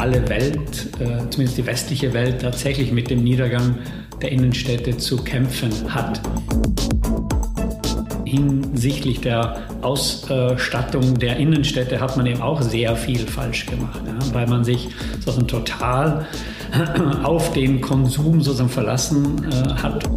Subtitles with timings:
[0.00, 3.76] alle Welt, äh, zumindest die westliche Welt, tatsächlich mit dem Niedergang
[4.22, 6.20] der Innenstädte zu kämpfen hat.
[8.24, 14.46] Hinsichtlich der Ausstattung der Innenstädte hat man eben auch sehr viel falsch gemacht, ja, weil
[14.46, 16.26] man sich sozusagen total
[17.22, 20.08] auf den Konsum sozusagen verlassen äh, hat.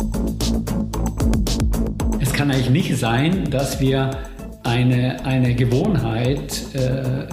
[2.21, 4.11] Es kann eigentlich nicht sein, dass wir
[4.73, 7.25] eine, eine Gewohnheit äh, äh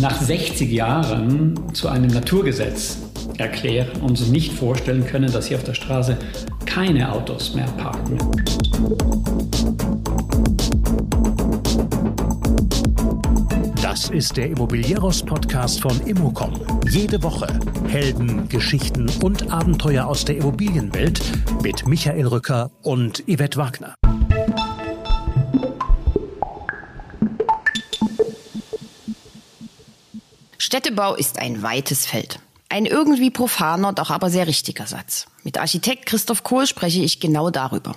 [0.00, 2.98] nach 60 Jahren zu einem Naturgesetz
[3.38, 6.16] erklären und uns nicht vorstellen können, dass hier auf der Straße
[6.64, 8.18] keine Autos mehr parken.
[13.82, 16.52] Das ist der Immobilieros-Podcast von Immocom.
[16.88, 17.48] Jede Woche
[17.88, 21.20] Helden, Geschichten und Abenteuer aus der Immobilienwelt
[21.62, 23.94] mit Michael Rücker und Yvette Wagner.
[30.66, 32.40] Städtebau ist ein weites Feld.
[32.68, 35.26] Ein irgendwie profaner, doch aber sehr richtiger Satz.
[35.44, 37.94] Mit Architekt Christoph Kohl spreche ich genau darüber.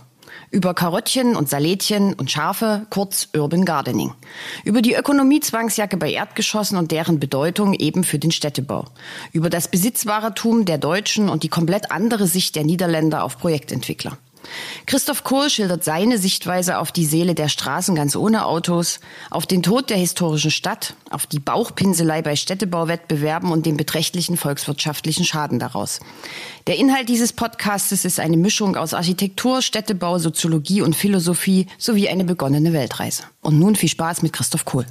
[0.52, 4.14] Über Karottchen und Salätchen und Schafe, kurz Urban Gardening.
[4.66, 8.86] Über die Ökonomiezwangsjacke bei Erdgeschossen und deren Bedeutung eben für den Städtebau.
[9.32, 14.20] Über das Besitzwahrertum der Deutschen und die komplett andere Sicht der Niederländer auf Projektentwickler.
[14.86, 19.64] Christoph Kohl schildert seine Sichtweise auf die Seele der Straßen ganz ohne Autos, auf den
[19.64, 26.00] Tod der historischen Stadt, auf die Bauchpinselei bei Städtebauwettbewerben und den beträchtlichen volkswirtschaftlichen Schaden daraus.
[26.68, 32.24] Der Inhalt dieses Podcastes ist eine Mischung aus Architektur, Städtebau, Soziologie und Philosophie sowie eine
[32.24, 33.24] begonnene Weltreise.
[33.42, 34.86] Und nun viel Spaß mit Christoph Kohl.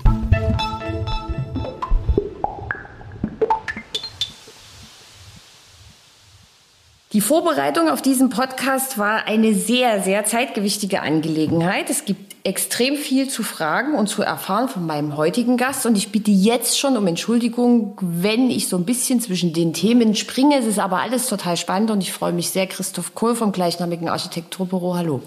[7.18, 11.90] Die Vorbereitung auf diesen Podcast war eine sehr, sehr zeitgewichtige Angelegenheit.
[11.90, 15.84] Es gibt extrem viel zu fragen und zu erfahren von meinem heutigen Gast.
[15.84, 20.14] Und ich bitte jetzt schon um Entschuldigung, wenn ich so ein bisschen zwischen den Themen
[20.14, 20.60] springe.
[20.60, 22.68] Es ist aber alles total spannend und ich freue mich sehr.
[22.68, 24.94] Christoph Kohl vom gleichnamigen Architekturbüro.
[24.94, 25.20] Hallo.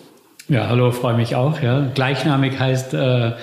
[0.47, 1.61] Ja, hallo, freue mich auch.
[1.61, 1.89] Ja.
[1.93, 3.33] Gleichnamig heißt äh,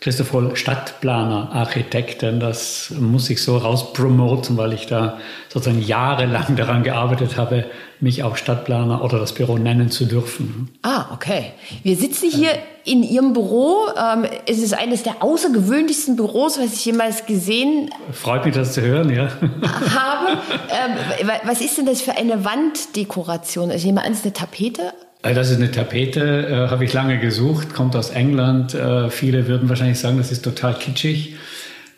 [0.00, 2.38] Christoph Holl Stadtplaner, Architekten.
[2.40, 5.18] Das muss ich so rauspromoten, weil ich da
[5.48, 7.64] sozusagen jahrelang daran gearbeitet habe,
[7.98, 10.70] mich auch Stadtplaner oder das Büro nennen zu dürfen.
[10.82, 11.52] Ah, okay.
[11.82, 12.50] Wir sitzen hier
[12.84, 13.88] in Ihrem Büro.
[13.96, 18.82] Ähm, es ist eines der außergewöhnlichsten Büros, was ich jemals gesehen Freut mich, das zu
[18.82, 19.28] hören, ja.
[19.94, 20.38] habe.
[20.68, 23.70] Ähm, was ist denn das für eine Wanddekoration?
[23.70, 24.92] Also ich nehme an, es ist eine Tapete.
[25.34, 28.74] Das ist eine Tapete, äh, habe ich lange gesucht, kommt aus England.
[28.74, 31.34] Äh, viele würden wahrscheinlich sagen, das ist total kitschig.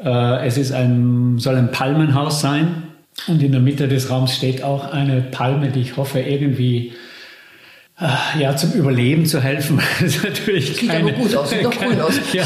[0.03, 2.85] Äh, es ist ein, soll ein Palmenhaus sein
[3.27, 6.93] und in der Mitte des Raums steht auch eine Palme, die ich hoffe irgendwie
[8.01, 9.81] äh, ja, zum Überleben zu helfen.
[10.01, 12.15] Das ist natürlich sieht keine, aber gut aus, sieht doch cool aus.
[12.33, 12.45] Ja,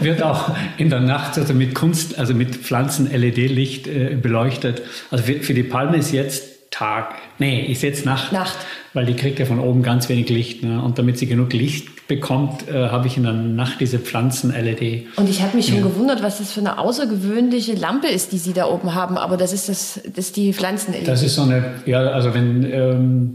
[0.00, 4.82] wird auch in der Nacht also mit Kunst, also mit Pflanzen-LED-Licht äh, beleuchtet.
[5.10, 7.14] Also für, für die Palme ist jetzt Tag.
[7.38, 8.32] Nee, ist jetzt Nacht.
[8.32, 8.56] Nacht.
[8.92, 10.62] Weil die kriegt ja von oben ganz wenig Licht.
[10.62, 10.82] Ne?
[10.82, 15.06] Und damit sie genug Licht bekommt, äh, habe ich in der Nacht diese Pflanzen-LED.
[15.16, 15.82] Und ich habe mich schon ja.
[15.82, 19.16] gewundert, was das für eine außergewöhnliche Lampe ist, die Sie da oben haben.
[19.16, 21.08] Aber das ist, das, das die Pflanzen-LED.
[21.08, 23.34] Das ist so eine, ja, also wenn, ähm,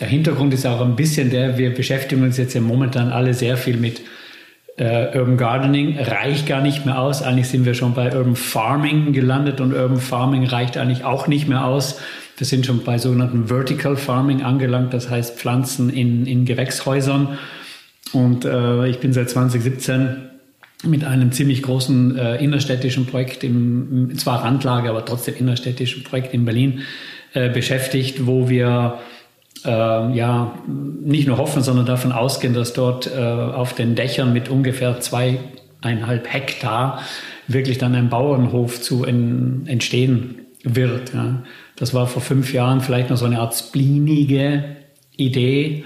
[0.00, 3.56] der Hintergrund ist auch ein bisschen der, wir beschäftigen uns jetzt ja momentan alle sehr
[3.56, 4.00] viel mit
[4.76, 7.22] äh, Urban Gardening reicht gar nicht mehr aus.
[7.22, 11.48] Eigentlich sind wir schon bei Urban Farming gelandet und Urban Farming reicht eigentlich auch nicht
[11.48, 12.00] mehr aus.
[12.36, 17.38] Wir sind schon bei sogenannten Vertical Farming angelangt, das heißt Pflanzen in, in Gewächshäusern.
[18.12, 20.30] Und äh, ich bin seit 2017
[20.84, 26.44] mit einem ziemlich großen äh, innerstädtischen Projekt, im, zwar Randlage, aber trotzdem innerstädtischen Projekt in
[26.44, 26.80] Berlin
[27.32, 28.98] äh, beschäftigt, wo wir
[29.64, 34.48] äh, ja nicht nur hoffen, sondern davon ausgehen, dass dort äh, auf den Dächern mit
[34.48, 37.02] ungefähr zweieinhalb Hektar
[37.46, 41.14] wirklich dann ein Bauernhof zu en, entstehen wird.
[41.14, 41.42] Ja.
[41.76, 44.64] Das war vor fünf Jahren vielleicht noch so eine Art splinige
[45.16, 45.84] Idee.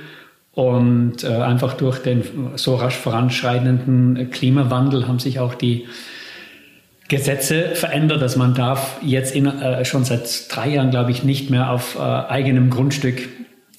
[0.52, 2.24] Und äh, einfach durch den
[2.56, 5.86] so rasch voranschreitenden Klimawandel haben sich auch die
[7.06, 11.48] Gesetze verändert, dass man darf jetzt in, äh, schon seit drei Jahren, glaube ich, nicht
[11.48, 13.28] mehr auf äh, eigenem Grundstück,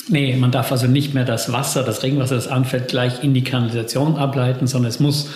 [0.09, 3.43] nee, man darf also nicht mehr das Wasser, das Regenwasser, das anfällt, gleich in die
[3.43, 5.29] Kanalisation ableiten, sondern es muss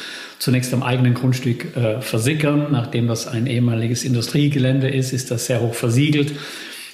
[0.43, 2.67] zunächst am eigenen Grundstück äh, versickern.
[2.71, 6.33] Nachdem das ein ehemaliges Industriegelände ist, ist das sehr hoch versiegelt.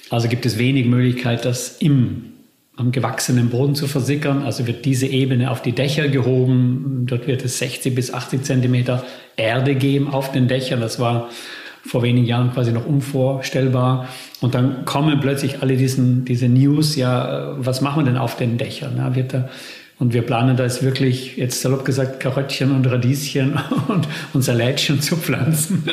[0.08, 2.26] Also gibt es wenig Möglichkeit, das im
[2.76, 4.42] am gewachsenen Boden zu versickern.
[4.42, 7.04] Also wird diese Ebene auf die Dächer gehoben.
[7.06, 9.04] Dort wird es 60 bis 80 Zentimeter
[9.36, 10.80] Erde geben auf den Dächern.
[10.80, 11.28] Das war
[11.84, 14.08] vor wenigen Jahren quasi noch unvorstellbar.
[14.40, 18.56] Und dann kommen plötzlich alle diesen, diese News, ja, was machen wir denn auf den
[18.56, 18.96] Dächern?
[18.96, 19.48] Ja, wird da
[20.00, 25.02] Und wir planen da jetzt wirklich, jetzt salopp gesagt, Karottchen und Radieschen und, und Salätchen
[25.02, 25.84] zu pflanzen.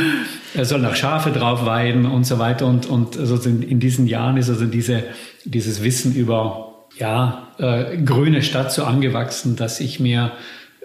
[0.54, 2.66] er soll nach Schafe drauf weiden und so weiter.
[2.66, 5.02] Und, und also in diesen Jahren ist also diese,
[5.44, 10.30] dieses Wissen über ja, äh, grüne Stadt so angewachsen, dass ich mir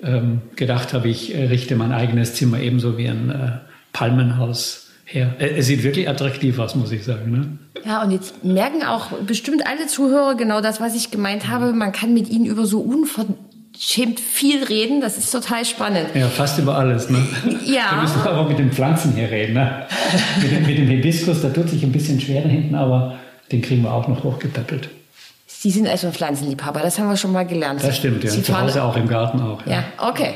[0.02, 3.52] ähm, gedacht habe, ich richte mein eigenes Zimmer ebenso wie ein äh,
[3.94, 5.36] Palmenhaus her.
[5.40, 7.32] Es sieht wirklich attraktiv aus, muss ich sagen.
[7.32, 7.58] Ne?
[7.86, 11.74] Ja, und jetzt merken auch bestimmt alle Zuhörer genau das, was ich gemeint habe.
[11.74, 15.02] Man kann mit ihnen über so unverschämt viel reden.
[15.02, 16.08] Das ist total spannend.
[16.14, 17.10] Ja, fast über alles.
[17.10, 17.26] Ne?
[17.66, 17.92] Ja.
[17.92, 19.54] Wir müssen aber mit den Pflanzen hier reden.
[19.54, 19.86] Ne?
[20.42, 23.20] mit, dem, mit dem Hibiskus, da tut sich ein bisschen schwerer hinten, aber
[23.52, 24.90] den kriegen wir auch noch hochgepäppelt.
[25.48, 27.82] Sie sind also ein Pflanzenliebhaber, das haben wir schon mal gelernt.
[27.82, 28.30] Das stimmt, ja.
[28.30, 29.66] Sie Zu Hause auch im Garten auch.
[29.66, 30.36] Ja, ja okay.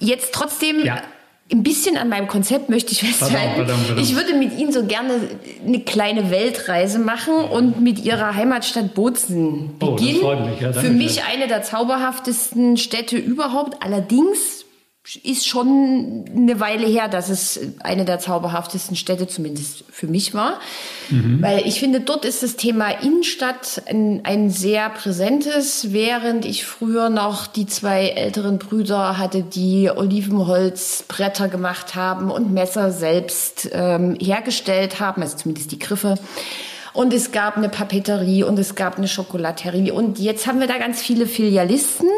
[0.00, 1.00] Jetzt trotzdem ja
[1.50, 3.34] ein bisschen an meinem Konzept möchte ich festhalten.
[3.34, 4.04] Pardon, pardon, pardon.
[4.04, 5.14] Ich würde mit Ihnen so gerne
[5.66, 9.80] eine kleine Weltreise machen und mit Ihrer Heimatstadt Bozen beginnen.
[9.80, 10.60] Oh, das freut mich.
[10.60, 13.82] Ja, Für mich eine der zauberhaftesten Städte überhaupt.
[13.82, 14.57] Allerdings
[15.16, 20.60] ist schon eine Weile her, dass es eine der zauberhaftesten Städte zumindest für mich war.
[21.08, 21.40] Mhm.
[21.40, 27.08] Weil ich finde, dort ist das Thema Innenstadt ein, ein, sehr präsentes, während ich früher
[27.08, 35.00] noch die zwei älteren Brüder hatte, die Olivenholzbretter gemacht haben und Messer selbst ähm, hergestellt
[35.00, 36.16] haben, also zumindest die Griffe
[36.98, 39.92] und es gab eine Papeterie und es gab eine Schokolaterie.
[39.92, 42.08] Und jetzt haben wir da ganz viele Filialisten.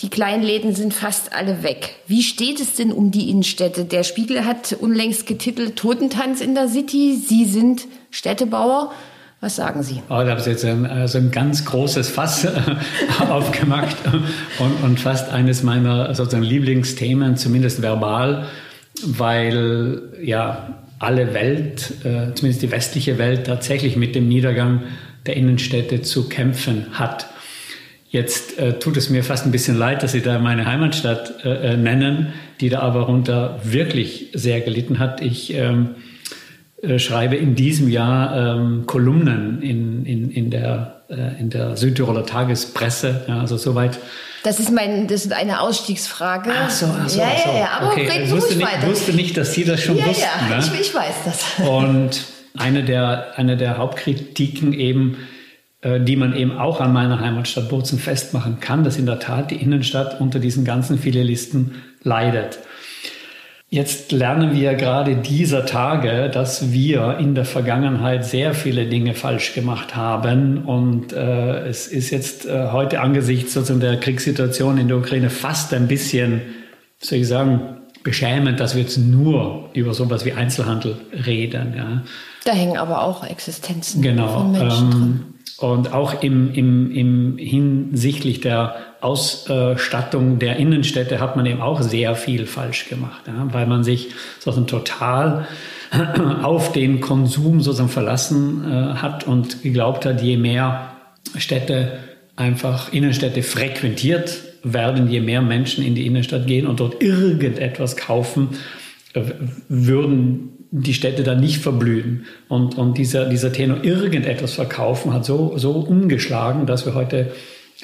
[0.00, 1.94] Die kleinen Läden sind fast alle weg.
[2.06, 3.86] Wie steht es denn um die Innenstädte?
[3.86, 7.16] Der Spiegel hat unlängst getitelt Totentanz in der City.
[7.16, 8.92] Sie sind Städtebauer.
[9.40, 10.02] Was sagen Sie?
[10.10, 12.46] Oh, da haben Sie jetzt ein, also ein ganz großes Fass
[13.30, 13.96] aufgemacht
[14.58, 18.44] und, und fast eines meiner sozusagen Lieblingsthemen, zumindest verbal,
[19.02, 24.82] weil ja alle Welt, äh, zumindest die westliche Welt, tatsächlich mit dem Niedergang
[25.26, 27.28] der Innenstädte zu kämpfen hat.
[28.08, 31.72] Jetzt äh, tut es mir fast ein bisschen leid, dass Sie da meine Heimatstadt äh,
[31.72, 35.20] äh nennen, die da aber runter wirklich sehr gelitten hat.
[35.20, 35.96] Ich ähm,
[36.82, 43.24] äh, schreibe in diesem Jahr ähm, Kolumnen in, in, in, der, in der Südtiroler Tagespresse.
[43.28, 43.98] Ja, also soweit
[44.46, 46.52] das ist mein, das ist eine Ausstiegsfrage.
[46.56, 47.18] Ach so, ach so.
[47.18, 47.50] Ja, ach so.
[47.50, 48.08] ja, ja, aber okay.
[48.08, 48.86] reden ich wusste nicht, weiter.
[48.86, 50.24] wusste nicht, dass Sie das schon ja, wussten.
[50.48, 50.64] Ja, ne?
[50.64, 51.44] ich, ich weiß das.
[51.68, 52.26] Und
[52.56, 55.16] eine der, eine der Hauptkritiken eben,
[55.80, 59.50] äh, die man eben auch an meiner Heimatstadt Bozen festmachen kann, dass in der Tat
[59.50, 62.60] die Innenstadt unter diesen ganzen Filialisten leidet.
[63.68, 69.54] Jetzt lernen wir gerade dieser Tage, dass wir in der Vergangenheit sehr viele Dinge falsch
[69.54, 70.64] gemacht haben.
[70.64, 75.74] Und äh, es ist jetzt äh, heute angesichts sozusagen der Kriegssituation in der Ukraine fast
[75.74, 76.42] ein bisschen,
[77.00, 80.96] soll ich sagen, beschämend, dass wir jetzt nur über sowas wie Einzelhandel
[81.26, 81.74] reden.
[81.76, 82.02] Ja.
[82.44, 85.24] Da hängen aber auch Existenzen genau, von Menschen ähm, drin.
[85.58, 92.16] Und auch im, im, im hinsichtlich der Ausstattung der Innenstädte hat man eben auch sehr
[92.16, 94.08] viel falsch gemacht, ja, weil man sich
[94.40, 95.46] sozusagen total
[96.42, 100.90] auf den Konsum sozusagen verlassen äh, hat und geglaubt hat, je mehr
[101.38, 101.98] Städte
[102.34, 108.48] einfach Innenstädte frequentiert werden, je mehr Menschen in die Innenstadt gehen und dort irgendetwas kaufen,
[109.14, 109.22] äh,
[109.68, 112.24] würden die Städte dann nicht verblühen.
[112.48, 117.30] Und, und dieser, dieser Tenor irgendetwas verkaufen hat so, so umgeschlagen, dass wir heute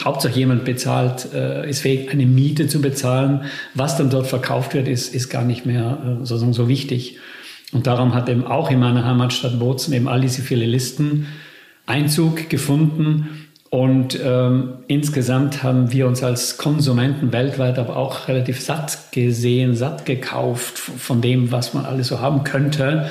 [0.00, 3.42] Hauptsache jemand bezahlt, äh, ist fähig, eine Miete zu bezahlen.
[3.74, 7.18] Was dann dort verkauft wird, ist, ist gar nicht mehr äh, sozusagen so wichtig.
[7.72, 11.26] Und darum hat eben auch in meiner Heimatstadt Bozen eben all diese viele Listen
[11.86, 13.48] Einzug gefunden.
[13.70, 20.04] Und ähm, insgesamt haben wir uns als Konsumenten weltweit aber auch relativ satt gesehen, satt
[20.04, 23.08] gekauft von dem, was man alles so haben könnte.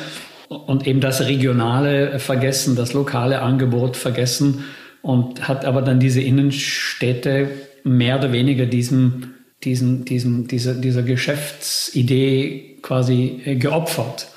[0.50, 4.66] Und eben das Regionale vergessen, das lokale Angebot vergessen
[5.02, 7.50] und hat aber dann diese Innenstädte
[7.84, 14.28] mehr oder weniger diesem, diesem, diesem, dieser, dieser Geschäftsidee quasi äh, geopfert.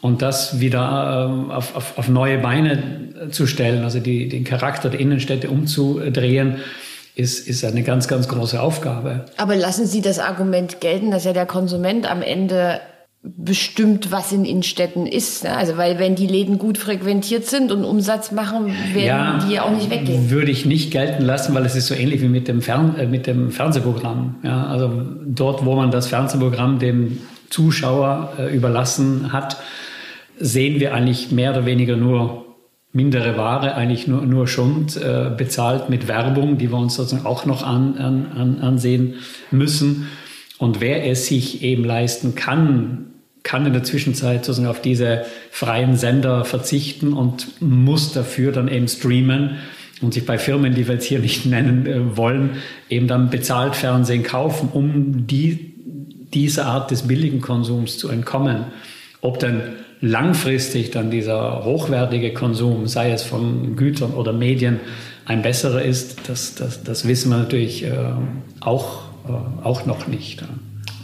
[0.00, 4.90] Und das wieder ähm, auf, auf, auf neue Beine zu stellen, also die, den Charakter
[4.90, 6.58] der Innenstädte umzudrehen,
[7.16, 9.24] ist, ist eine ganz, ganz große Aufgabe.
[9.38, 12.80] Aber lassen Sie das Argument gelten, dass ja der Konsument am Ende
[13.36, 15.44] bestimmt, was in Innenstädten ist.
[15.44, 15.56] Ne?
[15.56, 19.70] Also weil wenn die Läden gut frequentiert sind und Umsatz machen, werden ja, die auch
[19.70, 20.30] nicht weggehen.
[20.30, 23.06] Würde ich nicht gelten lassen, weil es ist so ähnlich wie mit dem, Fern äh,
[23.06, 24.36] mit dem Fernsehprogramm.
[24.42, 24.66] Ja?
[24.66, 24.90] Also
[25.26, 27.18] dort, wo man das Fernsehprogramm dem
[27.50, 29.56] Zuschauer äh, überlassen hat,
[30.38, 32.44] sehen wir eigentlich mehr oder weniger nur
[32.92, 37.44] mindere Ware, eigentlich nur, nur Schund, äh, bezahlt mit Werbung, die wir uns sozusagen auch
[37.44, 39.14] noch an, an, ansehen
[39.50, 40.08] müssen.
[40.58, 43.08] Und wer es sich eben leisten kann,
[43.48, 48.88] kann in der Zwischenzeit sozusagen auf diese freien Sender verzichten und muss dafür dann eben
[48.88, 49.56] streamen.
[50.02, 52.50] und sich bei Firmen, die wir jetzt hier nicht nennen äh, wollen,
[52.90, 55.74] eben dann bezahlt Fernsehen kaufen, um die,
[56.34, 58.66] dieser Art des billigen Konsums zu entkommen.
[59.22, 59.62] Ob dann
[60.02, 64.78] langfristig dann dieser hochwertige Konsum, sei es von Gütern oder Medien,
[65.24, 67.92] ein besserer ist, das, das, das wissen wir natürlich äh,
[68.60, 70.44] auch, äh, auch noch nicht.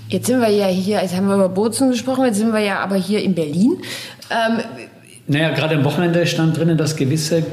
[0.09, 2.81] Jetzt sind wir ja hier, jetzt haben wir über Bozen gesprochen, jetzt sind wir ja
[2.81, 3.79] aber hier in Berlin.
[4.31, 4.63] Ähm,
[5.27, 7.45] naja, gerade am Wochenende stand drinnen, dass gewisse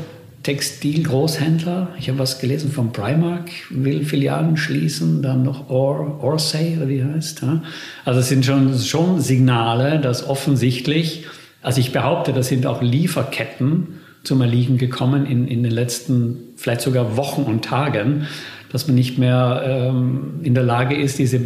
[0.44, 6.90] Textilgroßhändler, ich habe was gelesen von Primark, will Filialen schließen, dann noch Or, Orsay, oder
[6.90, 7.42] wie heißt.
[7.44, 7.62] Ja?
[8.04, 11.26] Also es sind schon, schon Signale, dass offensichtlich,
[11.62, 16.82] also ich behaupte, das sind auch Lieferketten zum Erliegen gekommen in, in den letzten vielleicht
[16.82, 18.28] sogar Wochen und Tagen,
[18.72, 21.40] dass man nicht mehr ähm, in der Lage ist, diese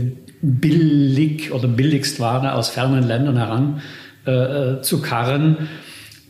[0.46, 3.82] billig oder Billigstware aus fernen Ländern heran
[4.26, 5.70] äh, äh zu karren,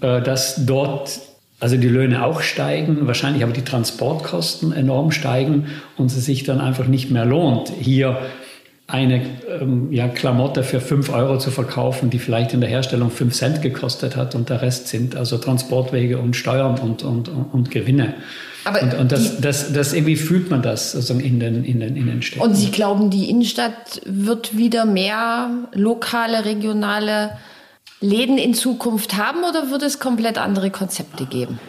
[0.02, 1.20] äh, dass dort
[1.60, 5.68] also die Löhne auch steigen, wahrscheinlich aber die Transportkosten enorm steigen
[5.98, 8.20] und es sich dann einfach nicht mehr lohnt, hier
[8.88, 9.26] eine
[9.60, 13.62] ähm, ja, Klamotte für 5 Euro zu verkaufen, die vielleicht in der Herstellung 5 Cent
[13.62, 18.14] gekostet hat und der Rest sind also Transportwege und Steuern und, und, und, und Gewinne.
[18.64, 21.96] Aber und, und das, das, das, irgendwie fühlt man das sozusagen in den, in, den,
[21.96, 22.44] in den Städten.
[22.44, 27.32] Und Sie glauben, die Innenstadt wird wieder mehr lokale, regionale
[28.02, 31.60] Läden in Zukunft haben oder wird es komplett andere Konzepte geben?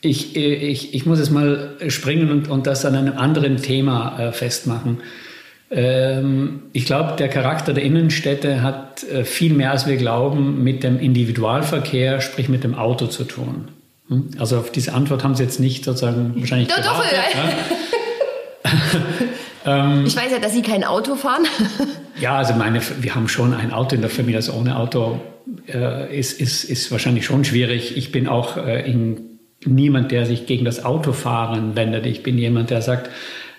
[0.00, 4.32] Ich, ich, ich muss es mal springen und, und das an einem anderen Thema äh,
[4.32, 4.98] festmachen.
[5.74, 10.84] Ähm, ich glaube, der Charakter der Innenstädte hat äh, viel mehr, als wir glauben, mit
[10.84, 13.68] dem Individualverkehr, sprich mit dem Auto zu tun.
[14.08, 14.30] Hm?
[14.38, 18.70] Also auf diese Antwort haben Sie jetzt nicht sozusagen wahrscheinlich Doch, doch, ja.
[19.66, 21.44] Ähm, ich weiß ja, dass Sie kein Auto fahren.
[22.20, 25.20] ja, also meine, wir haben schon ein Auto in der Familie, also ohne Auto
[25.72, 27.96] äh, ist, ist, ist wahrscheinlich schon schwierig.
[27.96, 32.04] Ich bin auch äh, in, niemand, der sich gegen das Autofahren wendet.
[32.06, 33.10] Ich bin jemand, der sagt,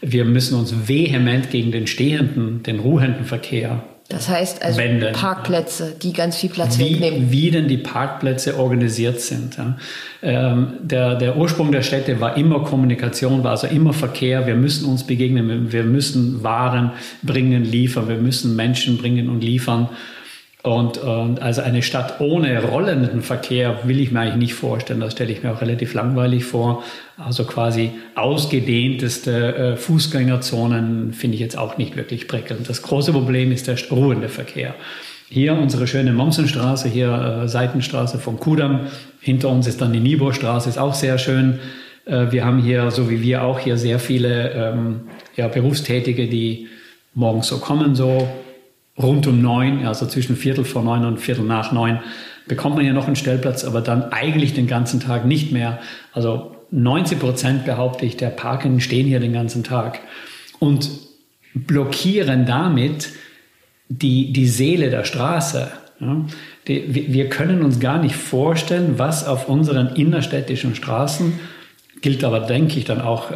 [0.02, 5.14] wir müssen uns vehement gegen den stehenden, den ruhenden Verkehr das heißt also Wenden.
[5.14, 7.32] Parkplätze, die ganz viel Platz wie, wegnehmen.
[7.32, 9.58] Wie denn die Parkplätze organisiert sind.
[9.58, 9.78] Ja.
[10.22, 14.46] Ähm, der, der Ursprung der Städte war immer Kommunikation, war also immer Verkehr.
[14.46, 16.92] Wir müssen uns begegnen, wir müssen Waren
[17.24, 19.90] bringen, liefern, wir müssen Menschen bringen und liefern.
[20.66, 25.00] Und, und, also eine Stadt ohne rollenden Verkehr will ich mir eigentlich nicht vorstellen.
[25.00, 26.84] Das stelle ich mir auch relativ langweilig vor.
[27.18, 32.68] Also quasi ausgedehnteste äh, Fußgängerzonen finde ich jetzt auch nicht wirklich prickelnd.
[32.68, 34.74] Das große Problem ist der ruhende Verkehr.
[35.30, 38.88] Hier unsere schöne Mommsenstraße, hier äh, Seitenstraße vom Kudamm.
[39.22, 41.60] Hinter uns ist dann die Nieburstraße, ist auch sehr schön.
[42.06, 45.02] Äh, wir haben hier, so wie wir auch, hier sehr viele ähm,
[45.36, 46.70] ja, Berufstätige, die
[47.14, 48.28] morgens so kommen, so
[48.98, 52.00] rund um neun, also zwischen Viertel vor neun und Viertel nach neun,
[52.48, 55.80] bekommt man ja noch einen Stellplatz, aber dann eigentlich den ganzen Tag nicht mehr.
[56.14, 60.00] Also 90 Prozent behaupte ich, der Parken stehen hier den ganzen Tag
[60.60, 60.90] und
[61.54, 63.10] blockieren damit
[63.88, 65.72] die, die Seele der Straße.
[66.00, 66.26] Ja,
[66.68, 71.40] die, wir können uns gar nicht vorstellen, was auf unseren innerstädtischen Straßen
[72.02, 73.36] gilt aber, denke ich, dann auch äh,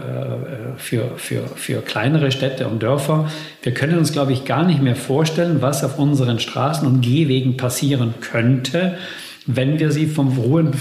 [0.77, 3.29] für, für, für kleinere Städte und Dörfer.
[3.63, 7.57] Wir können uns, glaube ich, gar nicht mehr vorstellen, was auf unseren Straßen und Gehwegen
[7.57, 8.97] passieren könnte,
[9.45, 10.79] wenn wir sie vom ruhenden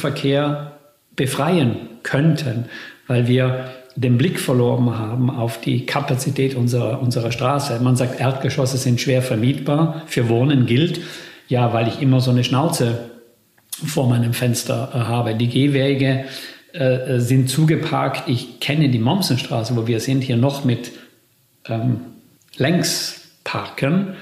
[1.17, 2.67] befreien könnten,
[3.07, 7.81] weil wir den Blick verloren haben auf die Kapazität unserer, unserer Straße.
[7.81, 10.03] Man sagt, Erdgeschosse sind schwer vermietbar.
[10.07, 11.01] Für Wohnen gilt,
[11.49, 13.11] ja, weil ich immer so eine Schnauze
[13.69, 15.35] vor meinem Fenster äh, habe.
[15.35, 16.27] Die Gehwege
[16.75, 18.29] äh, äh, sind zugeparkt.
[18.29, 20.91] Ich kenne die Mommsenstraße, wo wir sind, hier noch mit
[21.67, 22.01] ähm,
[22.57, 24.15] Längsparken.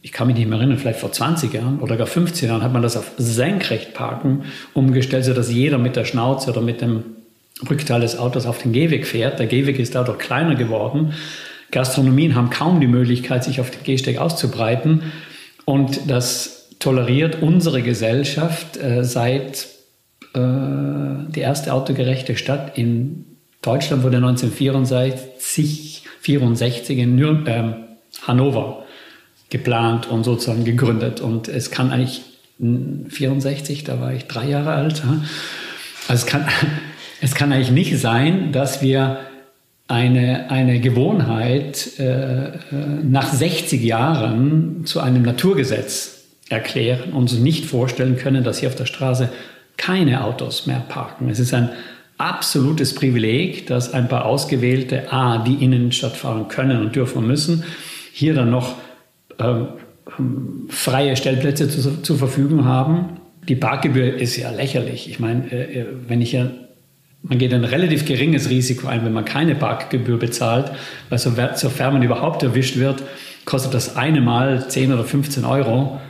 [0.00, 2.72] Ich kann mich nicht mehr erinnern, vielleicht vor 20 Jahren oder gar 15 Jahren hat
[2.72, 7.02] man das auf Senkrechtparken umgestellt, sodass jeder mit der Schnauze oder mit dem
[7.68, 9.40] Rückteil des Autos auf den Gehweg fährt.
[9.40, 11.14] Der Gehweg ist dadurch kleiner geworden.
[11.72, 15.02] Gastronomien haben kaum die Möglichkeit, sich auf den Gehsteig auszubreiten.
[15.64, 19.77] Und das toleriert unsere Gesellschaft äh, seit
[20.38, 23.24] die erste autogerechte Stadt in
[23.62, 27.62] Deutschland wurde 1964 64 in Nür äh,
[28.26, 28.84] Hannover
[29.50, 31.20] geplant und sozusagen gegründet.
[31.20, 32.22] Und es kann eigentlich
[32.58, 35.02] 64, da war ich drei Jahre alt.
[36.08, 36.46] Also es kann,
[37.22, 39.20] es kann eigentlich nicht sein, dass wir
[39.86, 42.52] eine, eine Gewohnheit äh, äh
[43.02, 48.74] nach 60 Jahren zu einem Naturgesetz erklären und uns nicht vorstellen können, dass hier auf
[48.74, 49.30] der Straße
[49.78, 51.30] keine Autos mehr parken.
[51.30, 51.70] Es ist ein
[52.18, 57.64] absolutes Privileg, dass ein paar Ausgewählte A, die Innenstadt fahren können und dürfen müssen,
[58.12, 58.74] hier dann noch
[59.38, 59.68] ähm,
[60.68, 63.20] freie Stellplätze zu, zur Verfügung haben.
[63.48, 65.08] Die Parkgebühr ist ja lächerlich.
[65.08, 66.50] Ich meine, äh, äh wenn ich ja
[67.22, 70.70] man geht ein relativ geringes Risiko ein, wenn man keine Parkgebühr bezahlt,
[71.08, 73.02] weil so, sofern man überhaupt erwischt wird,
[73.44, 76.00] kostet das eine Mal 10 oder 15 Euro,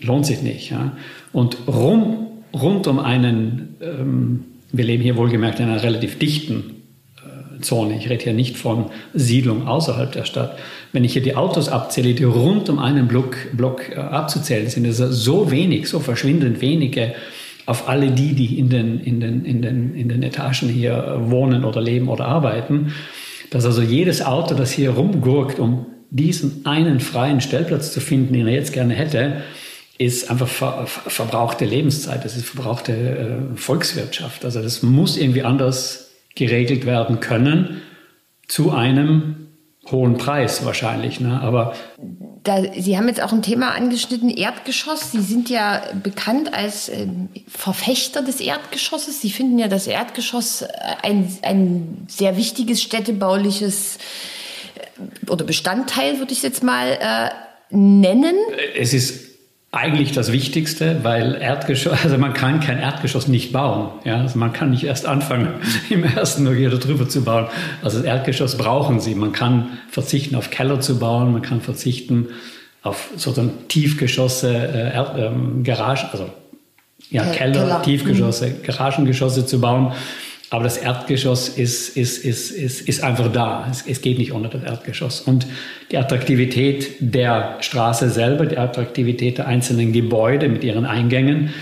[0.00, 0.70] lohnt sich nicht.
[0.70, 0.92] Ja?
[1.32, 6.82] Und rum, rund um einen, ähm, wir leben hier wohlgemerkt in einer relativ dichten
[7.16, 10.58] äh, Zone, ich rede hier nicht von Siedlung außerhalb der Stadt.
[10.92, 14.84] Wenn ich hier die Autos abzähle, die rund um einen Block, Block äh, abzuzählen sind,
[14.84, 17.14] ist so wenig, so verschwindend wenige
[17.66, 21.64] auf alle die, die in den, in den, in den, in den Etagen hier wohnen
[21.64, 22.94] oder leben oder arbeiten,
[23.50, 28.46] dass also jedes Auto, das hier rumgurkt, um diesen einen freien Stellplatz zu finden, den
[28.46, 29.42] er jetzt gerne hätte,
[29.98, 34.44] ist einfach ver, ver, verbrauchte Lebenszeit, das ist verbrauchte äh, Volkswirtschaft.
[34.44, 37.82] Also das muss irgendwie anders geregelt werden können
[38.46, 39.48] zu einem
[39.90, 41.18] hohen Preis wahrscheinlich.
[41.18, 41.40] Ne?
[41.40, 41.74] Aber
[42.44, 45.12] da, Sie haben jetzt auch ein Thema angeschnitten, Erdgeschoss.
[45.12, 47.06] Sie sind ja bekannt als äh,
[47.48, 49.20] Verfechter des Erdgeschosses.
[49.20, 50.68] Sie finden ja das Erdgeschoss äh,
[51.02, 53.98] ein, ein sehr wichtiges städtebauliches
[54.76, 58.36] äh, oder Bestandteil, würde ich jetzt mal äh, nennen.
[58.76, 59.27] Es ist
[59.70, 63.90] eigentlich das Wichtigste, weil Erdgeschoss, also man kann kein Erdgeschoss nicht bauen.
[64.04, 64.20] Ja?
[64.22, 65.48] Also man kann nicht erst anfangen,
[65.90, 67.46] im ersten nur hier drüber zu bauen.
[67.82, 69.14] Also das Erdgeschoss brauchen Sie.
[69.14, 72.28] Man kann verzichten auf Keller zu bauen, man kann verzichten
[72.82, 76.30] auf sozusagen Tiefgeschosse, äh, Erd, ähm, Garagen, also
[77.10, 77.82] ja, Keller, Keller.
[77.82, 78.62] Tiefgeschosse, mhm.
[78.62, 79.92] Garagengeschosse zu bauen.
[80.50, 83.68] Aber das Erdgeschoss ist, ist, ist, ist, ist einfach da.
[83.70, 85.20] Es, es geht nicht ohne das Erdgeschoss.
[85.20, 85.46] Und
[85.90, 91.52] die Attraktivität der Straße selber, die Attraktivität der einzelnen Gebäude mit ihren Eingängen,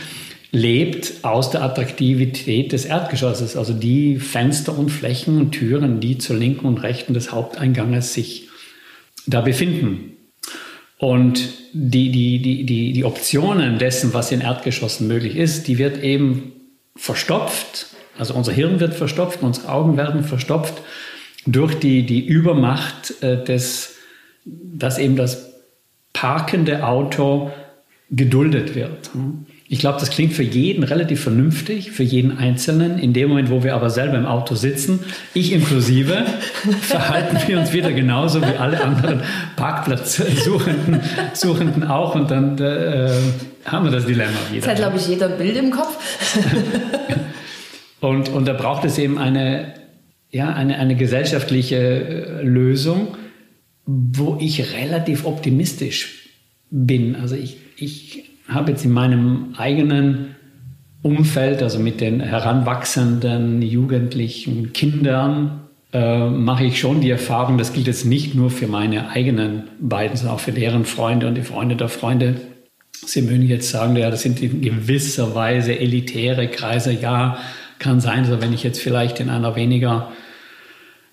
[0.52, 3.56] lebt aus der Attraktivität des Erdgeschosses.
[3.56, 8.48] Also die Fenster und Flächen und Türen, die zur linken und rechten des Haupteinganges sich
[9.26, 10.12] da befinden.
[10.98, 16.02] Und die, die, die, die, die Optionen dessen, was in Erdgeschossen möglich ist, die wird
[16.02, 16.52] eben
[16.94, 17.88] verstopft
[18.18, 20.74] also unser Hirn wird verstopft, unsere Augen werden verstopft
[21.46, 23.96] durch die, die Übermacht äh, des,
[24.44, 25.52] dass eben das
[26.12, 27.50] parkende Auto
[28.10, 29.10] geduldet wird.
[29.68, 33.00] Ich glaube, das klingt für jeden relativ vernünftig, für jeden Einzelnen.
[33.00, 35.00] In dem Moment, wo wir aber selber im Auto sitzen,
[35.34, 36.24] ich inklusive,
[36.82, 39.22] verhalten wir uns wieder genauso wie alle anderen
[39.56, 41.00] Parkplatzsuchenden
[41.34, 42.14] Suchenden auch.
[42.14, 43.10] Und dann äh,
[43.64, 44.60] haben wir das Dilemma wieder.
[44.60, 45.98] Das hat, glaube ich, jeder Bild im Kopf.
[48.00, 49.74] Und, und da braucht es eben eine,
[50.30, 53.16] ja, eine, eine gesellschaftliche äh, Lösung,
[53.86, 56.28] wo ich relativ optimistisch
[56.70, 57.16] bin.
[57.16, 60.36] Also ich, ich habe jetzt in meinem eigenen
[61.02, 65.60] Umfeld, also mit den heranwachsenden jugendlichen Kindern,
[65.92, 70.16] äh, mache ich schon die Erfahrung, das gilt jetzt nicht nur für meine eigenen beiden,
[70.16, 72.40] sondern auch für deren Freunde und die Freunde der Freunde.
[72.92, 76.92] Sie mögen jetzt sagen, ja, das sind in gewisser Weise elitäre Kreise.
[76.92, 77.38] Ja,
[77.78, 80.12] kann sein, also wenn ich jetzt vielleicht in einer weniger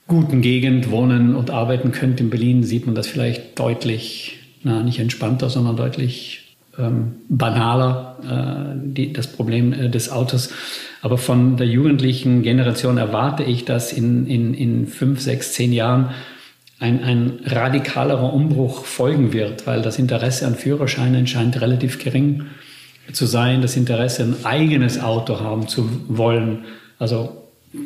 [0.08, 5.00] guten Gegend wohnen und arbeiten könnte in Berlin, sieht man das vielleicht deutlich, na, nicht
[5.00, 10.52] entspannter, sondern deutlich ähm, banaler, äh, die, das Problem äh, des Autos.
[11.02, 16.10] Aber von der jugendlichen Generation erwarte ich, dass in, in, in fünf, sechs, zehn Jahren
[16.80, 22.73] ein, ein radikalerer Umbruch folgen wird, weil das Interesse an Führerscheinen scheint relativ gering ist
[23.12, 26.66] zu sein, das Interesse, ein eigenes Auto haben zu wollen.
[27.00, 27.44] Also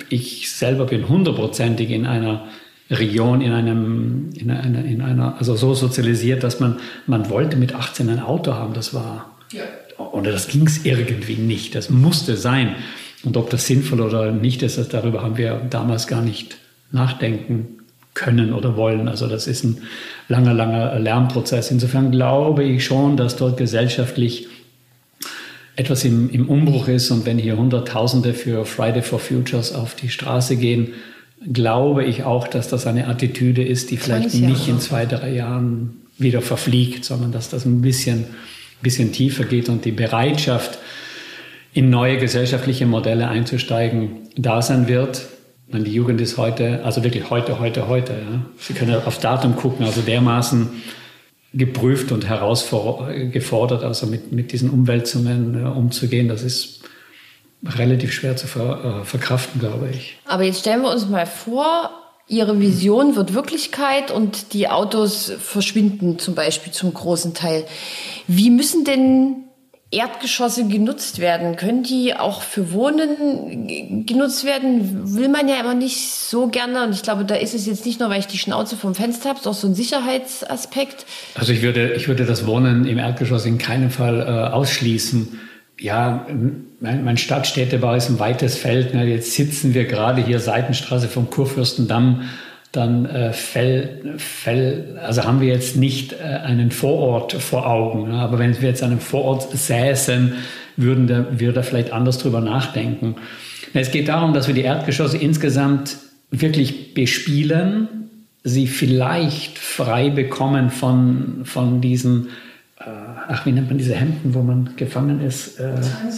[0.09, 2.47] ich selber bin hundertprozentig in einer
[2.89, 7.73] Region, in einem, in einer, in einer, also so sozialisiert, dass man, man wollte mit
[7.75, 8.73] 18 ein Auto haben.
[8.73, 9.63] Das war, ja.
[9.97, 11.75] oder das ging es irgendwie nicht.
[11.75, 12.75] Das musste sein.
[13.23, 16.57] Und ob das sinnvoll oder nicht ist, das, darüber haben wir damals gar nicht
[16.91, 17.79] nachdenken
[18.13, 19.07] können oder wollen.
[19.07, 19.81] Also das ist ein
[20.27, 21.71] langer, langer Lernprozess.
[21.71, 24.47] Insofern glaube ich schon, dass dort gesellschaftlich
[25.77, 30.09] etwas im, im Umbruch ist und wenn hier Hunderttausende für Friday for Futures auf die
[30.09, 30.93] Straße gehen,
[31.53, 36.01] glaube ich auch, dass das eine Attitüde ist, die vielleicht nicht in zwei, drei Jahren
[36.17, 38.25] wieder verfliegt, sondern dass das ein bisschen,
[38.81, 40.79] bisschen tiefer geht und die Bereitschaft,
[41.73, 45.27] in neue gesellschaftliche Modelle einzusteigen, da sein wird.
[45.71, 48.13] Und die Jugend ist heute, also wirklich heute, heute, heute.
[48.13, 48.45] Ja.
[48.57, 50.69] Sie können auf Datum gucken, also dermaßen
[51.57, 56.27] geprüft und herausgefordert, also mit, mit diesen Umwälzungen äh, umzugehen.
[56.27, 56.81] Das ist
[57.65, 60.17] relativ schwer zu ver, äh, verkraften, glaube ich.
[60.25, 61.91] Aber jetzt stellen wir uns mal vor,
[62.29, 67.65] Ihre Vision wird Wirklichkeit und die Autos verschwinden zum Beispiel zum großen Teil.
[68.27, 69.46] Wie müssen denn
[69.89, 71.55] Erdgeschosse genutzt werden?
[71.55, 75.15] Können die auch für Wohnen genutzt werden?
[75.15, 76.83] Will man ja immer nicht so gerne.
[76.83, 79.29] Und ich glaube, da ist es jetzt nicht nur, weil ich die Schnauze vom Fenster
[79.29, 81.05] habe, sondern so ein Sicherheitsaspekt.
[81.35, 85.39] Also ich würde, ich würde das Wohnen im Erdgeschoss in keinem Fall äh, ausschließen.
[85.79, 86.25] ja,
[86.79, 88.93] mein, mein Stadtstädtebau ist ein weites Feld.
[88.93, 89.05] Ne?
[89.05, 92.29] Jetzt sitzen wir gerade hier Seitenstraße vom Kurfürstendamm.
[92.71, 98.09] Dann äh, Fell, Fell, also haben wir jetzt nicht äh, einen Vorort vor Augen.
[98.09, 98.19] Ne?
[98.19, 100.33] Aber wenn wir jetzt an einem Vorort säßen,
[100.75, 103.15] würden wir, wir da vielleicht anders drüber nachdenken.
[103.73, 105.97] Es geht darum, dass wir die Erdgeschosse insgesamt
[106.29, 107.87] wirklich bespielen,
[108.43, 112.29] sie vielleicht frei bekommen von, von diesen
[113.27, 115.59] ach, wie nennt man diese Hemden, wo man gefangen ist?
[115.59, 115.75] Äh,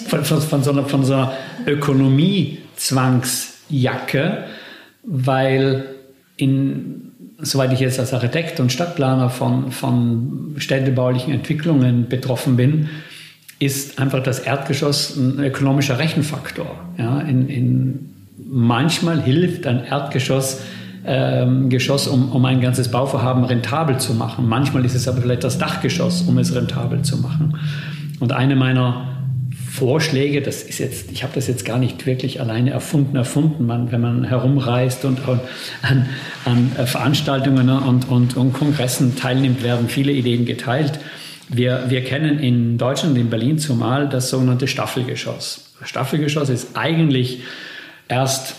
[0.08, 1.34] von, von, von, so einer, von so einer
[1.66, 4.46] Ökonomie-Zwangsjacke,
[5.04, 5.96] weil
[6.40, 12.90] in, soweit ich jetzt als Architekt und Stadtplaner von, von städtebaulichen Entwicklungen betroffen bin,
[13.60, 16.80] ist einfach das Erdgeschoss ein ökonomischer Rechenfaktor.
[16.98, 18.10] Ja, in, in,
[18.50, 20.62] manchmal hilft ein Erdgeschoss,
[21.06, 24.48] ähm, Geschoss, um, um ein ganzes Bauvorhaben rentabel zu machen.
[24.48, 27.58] Manchmal ist es aber vielleicht das Dachgeschoss, um es rentabel zu machen.
[28.22, 29.09] Und eine meiner
[29.80, 33.66] Vorschläge, das ist jetzt, ich habe das jetzt gar nicht wirklich alleine erfunden, erfunden.
[33.66, 35.40] Man, wenn man herumreist und, und
[35.82, 36.06] an,
[36.44, 41.00] an, Veranstaltungen ne, und, und, und Kongressen teilnimmt, werden viele Ideen geteilt.
[41.48, 45.74] Wir, wir kennen in Deutschland, in Berlin zumal, das sogenannte Staffelgeschoss.
[45.80, 47.44] Das Staffelgeschoss ist eigentlich
[48.10, 48.56] erst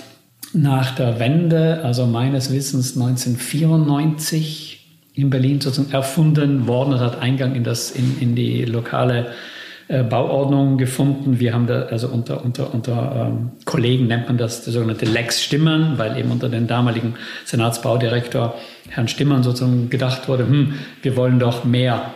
[0.54, 7.54] nach der Wende, also meines Wissens 1994 in Berlin sozusagen erfunden worden und hat Eingang
[7.54, 9.32] in, das, in, in die lokale
[9.90, 11.40] äh, Bauordnung gefunden.
[11.40, 15.42] Wir haben da, also unter, unter, unter ähm, Kollegen nennt man das die sogenannte Lex
[15.42, 18.54] Stimmern, weil eben unter dem damaligen Senatsbaudirektor
[18.88, 22.12] Herrn Stimmern sozusagen gedacht wurde, hm, wir wollen doch mehr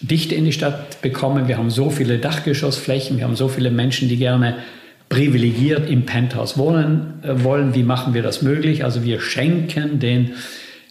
[0.00, 1.48] Dichte in die Stadt bekommen.
[1.48, 4.58] Wir haben so viele Dachgeschossflächen, wir haben so viele Menschen, die gerne
[5.08, 7.74] privilegiert im Penthouse wohnen äh, wollen.
[7.74, 8.84] Wie machen wir das möglich?
[8.84, 10.34] Also wir schenken den,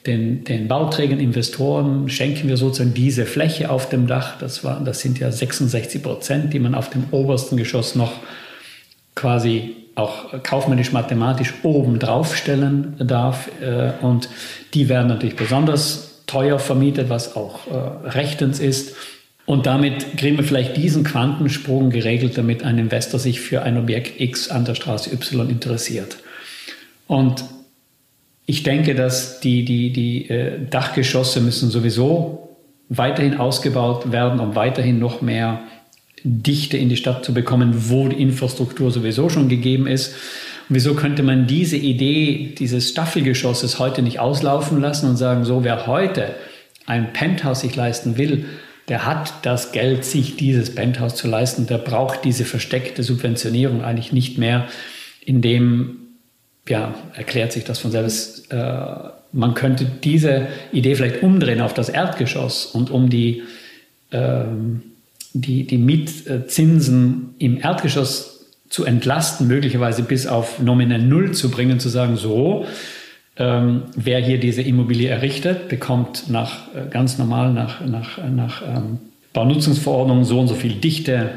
[0.05, 4.37] den, den Bauträgern, Investoren, schenken wir sozusagen diese Fläche auf dem Dach.
[4.39, 8.13] Das, war, das sind ja 66 Prozent, die man auf dem obersten Geschoss noch
[9.15, 13.49] quasi auch kaufmännisch-mathematisch oben drauf stellen darf.
[13.61, 14.29] Äh, und
[14.73, 18.95] die werden natürlich besonders teuer vermietet, was auch äh, rechtens ist.
[19.45, 24.19] Und damit kriegen wir vielleicht diesen Quantensprung geregelt, damit ein Investor sich für ein Objekt
[24.19, 26.17] X an der Straße Y interessiert.
[27.07, 27.43] Und
[28.45, 32.57] ich denke, dass die, die, die äh, Dachgeschosse müssen sowieso
[32.89, 35.61] weiterhin ausgebaut werden, um weiterhin noch mehr
[36.23, 40.13] Dichte in die Stadt zu bekommen, wo die Infrastruktur sowieso schon gegeben ist.
[40.69, 45.63] Und wieso könnte man diese Idee dieses Staffelgeschosses heute nicht auslaufen lassen und sagen, so
[45.63, 46.35] wer heute
[46.85, 48.45] ein Penthouse sich leisten will,
[48.87, 51.65] der hat das Geld, sich dieses Penthouse zu leisten.
[51.65, 54.67] Der braucht diese versteckte Subventionierung eigentlich nicht mehr,
[55.25, 56.04] indem,
[56.67, 58.85] ja, erklärt sich das von selbst, äh,
[59.31, 63.43] man könnte diese Idee vielleicht umdrehen auf das Erdgeschoss und um die,
[64.11, 64.45] äh,
[65.33, 71.89] die, die Mietzinsen im Erdgeschoss zu entlasten, möglicherweise bis auf nominell Null zu bringen, zu
[71.89, 72.65] sagen, so,
[73.37, 78.99] ähm, wer hier diese Immobilie errichtet, bekommt nach äh, ganz normal nach, nach, nach ähm,
[79.33, 81.31] Baunutzungsverordnung so und so viel Dichte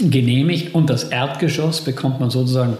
[0.00, 2.78] genehmigt und das Erdgeschoss bekommt man sozusagen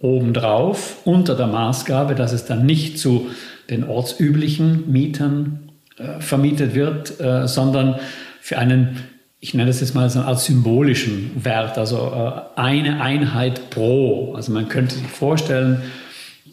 [0.00, 3.28] obendrauf unter der Maßgabe, dass es dann nicht zu
[3.70, 7.96] den ortsüblichen Mietern äh, vermietet wird, äh, sondern
[8.40, 8.96] für einen,
[9.40, 14.34] ich nenne das jetzt mal so eine Art symbolischen Wert, also äh, eine Einheit pro.
[14.34, 15.82] Also man könnte sich vorstellen,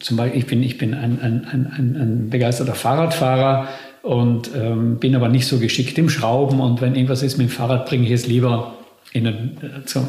[0.00, 3.68] zum Beispiel, ich bin, ich bin ein, ein, ein, ein begeisterter Fahrradfahrer
[4.02, 6.60] und ähm, bin aber nicht so geschickt im Schrauben.
[6.60, 8.76] Und wenn irgendwas ist mit dem Fahrrad, bringe ich es lieber
[9.16, 10.06] in ein, äh, zum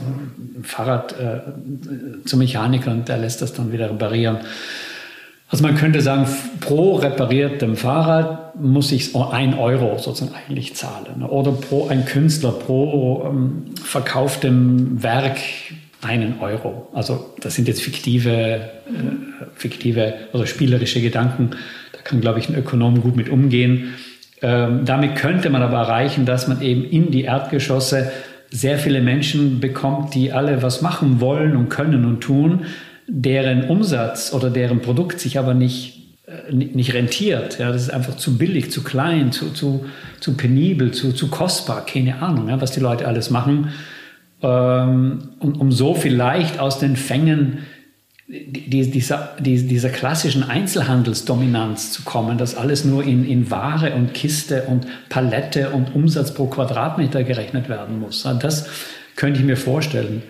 [0.63, 4.37] Fahrrad äh, zum Mechaniker und der lässt das dann wieder reparieren.
[5.49, 6.27] Also man könnte sagen,
[6.59, 11.23] pro repariertem Fahrrad muss ich ein Euro sozusagen eigentlich zahlen.
[11.23, 15.37] Oder pro ein Künstler, pro ähm, verkauftem Werk
[16.01, 16.89] einen Euro.
[16.93, 18.59] Also das sind jetzt fiktive, äh,
[19.55, 21.51] fiktive oder spielerische Gedanken.
[21.93, 23.93] Da kann, glaube ich, ein Ökonom gut mit umgehen.
[24.41, 28.11] Ähm, damit könnte man aber erreichen, dass man eben in die Erdgeschosse
[28.49, 32.65] sehr viele Menschen bekommt, die alle was machen wollen und können und tun,
[33.07, 37.59] deren Umsatz oder deren Produkt sich aber nicht, äh, nicht rentiert.
[37.59, 39.85] Ja, das ist einfach zu billig, zu klein, zu, zu,
[40.19, 43.73] zu penibel, zu, zu kostbar, keine Ahnung, ja, was die Leute alles machen
[44.41, 47.59] ähm, um, um so vielleicht aus den Fängen
[48.27, 54.85] dieser, dieser klassischen Einzelhandelsdominanz zu kommen, dass alles nur in, in Ware und Kiste und
[55.07, 58.27] Palette und Umsatz pro Quadratmeter gerechnet werden muss.
[58.39, 58.67] Das
[59.15, 60.23] könnte ich mir vorstellen.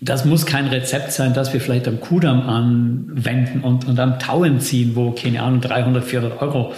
[0.00, 4.60] Das muss kein Rezept sein, das wir vielleicht am Kudamm anwenden und, und am Tauen
[4.60, 6.72] ziehen, wo, keine Ahnung, 300, 400 Euro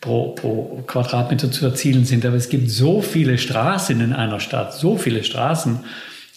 [0.00, 2.24] pro, pro Quadratmeter zu erzielen sind.
[2.24, 5.80] Aber es gibt so viele Straßen in einer Stadt, so viele Straßen,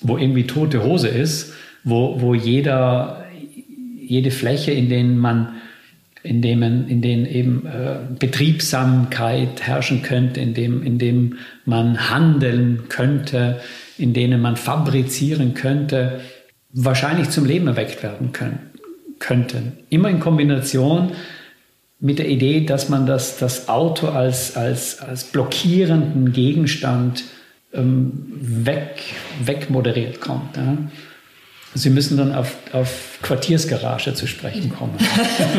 [0.01, 1.53] wo irgendwie tote Hose ist,
[1.83, 3.22] wo, wo jeder,
[4.05, 5.55] jede Fläche, in denen man
[6.23, 12.83] in denen, in denen eben äh, Betriebsamkeit herrschen könnte, in dem, in dem man handeln
[12.87, 13.59] könnte,
[13.97, 16.21] in denen man fabrizieren könnte,
[16.71, 18.59] wahrscheinlich zum Leben erweckt werden können,
[19.19, 19.73] könnten.
[19.89, 21.11] Immer in Kombination
[21.99, 27.25] mit der Idee, dass man das, das Auto als, als, als blockierenden Gegenstand
[27.73, 29.01] ähm, weg,
[29.43, 30.55] wegmoderiert kommt.
[30.57, 30.77] Ja.
[31.75, 34.95] Sie müssen dann auf, auf Quartiersgarage zu sprechen kommen.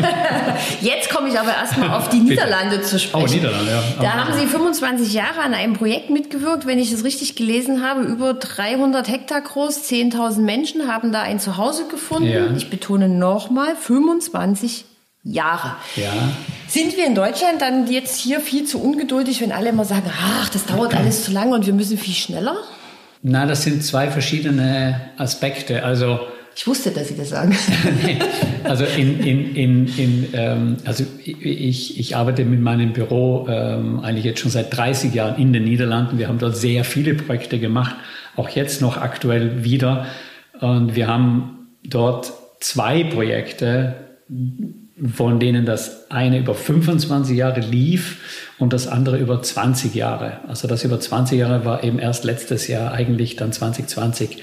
[0.81, 3.27] Jetzt komme ich aber erstmal auf die Niederlande zu sprechen.
[3.29, 3.83] Oh, Niederlande, ja.
[4.01, 8.03] Da haben Sie 25 Jahre an einem Projekt mitgewirkt, wenn ich es richtig gelesen habe,
[8.03, 12.29] über 300 Hektar groß, 10.000 Menschen haben da ein Zuhause gefunden.
[12.29, 12.47] Ja.
[12.55, 14.85] Ich betone nochmal, 25
[15.23, 15.75] Jahre.
[15.95, 16.13] Ja.
[16.67, 20.49] Sind wir in Deutschland dann jetzt hier viel zu ungeduldig, wenn alle immer sagen, ach,
[20.49, 22.55] das dauert alles zu lange und wir müssen viel schneller?
[23.27, 25.83] Na, das sind zwei verschiedene Aspekte.
[25.83, 26.19] Also
[26.55, 27.57] ich wusste, dass Sie das sagen.
[28.63, 34.25] also in, in, in, in ähm, also ich, ich arbeite mit meinem Büro ähm, eigentlich
[34.25, 36.19] jetzt schon seit 30 Jahren in den Niederlanden.
[36.19, 37.95] Wir haben dort sehr viele Projekte gemacht,
[38.35, 40.05] auch jetzt noch aktuell wieder.
[40.61, 43.95] Und wir haben dort zwei Projekte,
[45.13, 50.39] von denen das eine über 25 Jahre lief und das andere über 20 Jahre.
[50.47, 54.37] Also das über 20 Jahre war eben erst letztes Jahr eigentlich dann 2020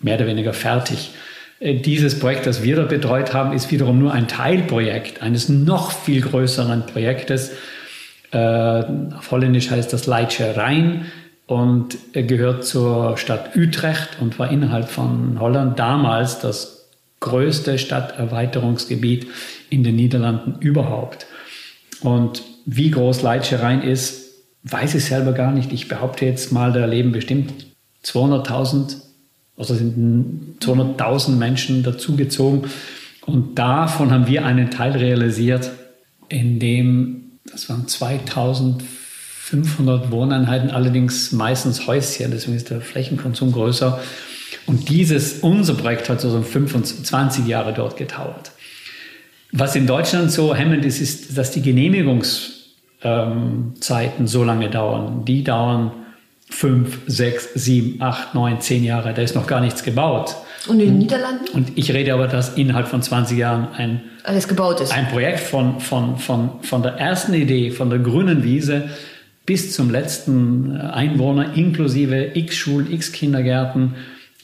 [0.00, 1.10] mehr oder weniger fertig.
[1.58, 5.90] Äh, dieses Projekt, das wir da betreut haben, ist wiederum nur ein Teilprojekt eines noch
[5.90, 7.52] viel größeren Projektes.
[8.30, 11.06] Äh, auf Holländisch heißt das Leitsche Rhein
[11.46, 16.88] und gehört zur Stadt Utrecht und war innerhalb von Holland damals das
[17.20, 19.26] größte Stadterweiterungsgebiet
[19.74, 21.26] in den Niederlanden überhaupt.
[22.00, 24.30] Und wie groß Leitscherein ist,
[24.62, 25.72] weiß ich selber gar nicht.
[25.72, 27.52] Ich behaupte jetzt mal, da leben bestimmt
[28.04, 28.98] 200.000,
[29.56, 32.70] also sind 200.000 Menschen dazugezogen.
[33.26, 35.72] Und davon haben wir einen Teil realisiert,
[36.28, 44.00] in dem, das waren 2500 Wohneinheiten, allerdings meistens Häuschen, deswegen ist der Flächenkonsum größer.
[44.66, 48.52] Und dieses, unser Projekt hat so 25 Jahre dort gedauert.
[49.56, 55.24] Was in Deutschland so hemmend ist, ist, dass die Genehmigungszeiten so lange dauern.
[55.24, 55.92] Die dauern
[56.50, 59.14] fünf, sechs, sieben, acht, neun, zehn Jahre.
[59.14, 60.34] Da ist noch gar nichts gebaut.
[60.66, 61.46] Und in den Niederlanden?
[61.52, 64.92] Und ich rede aber, dass innerhalb von 20 Jahren ein, Alles gebaut ist.
[64.92, 68.88] ein Projekt von, von, von, von der ersten Idee, von der grünen Wiese
[69.46, 73.94] bis zum letzten Einwohner, inklusive x Schulen, x Kindergärten,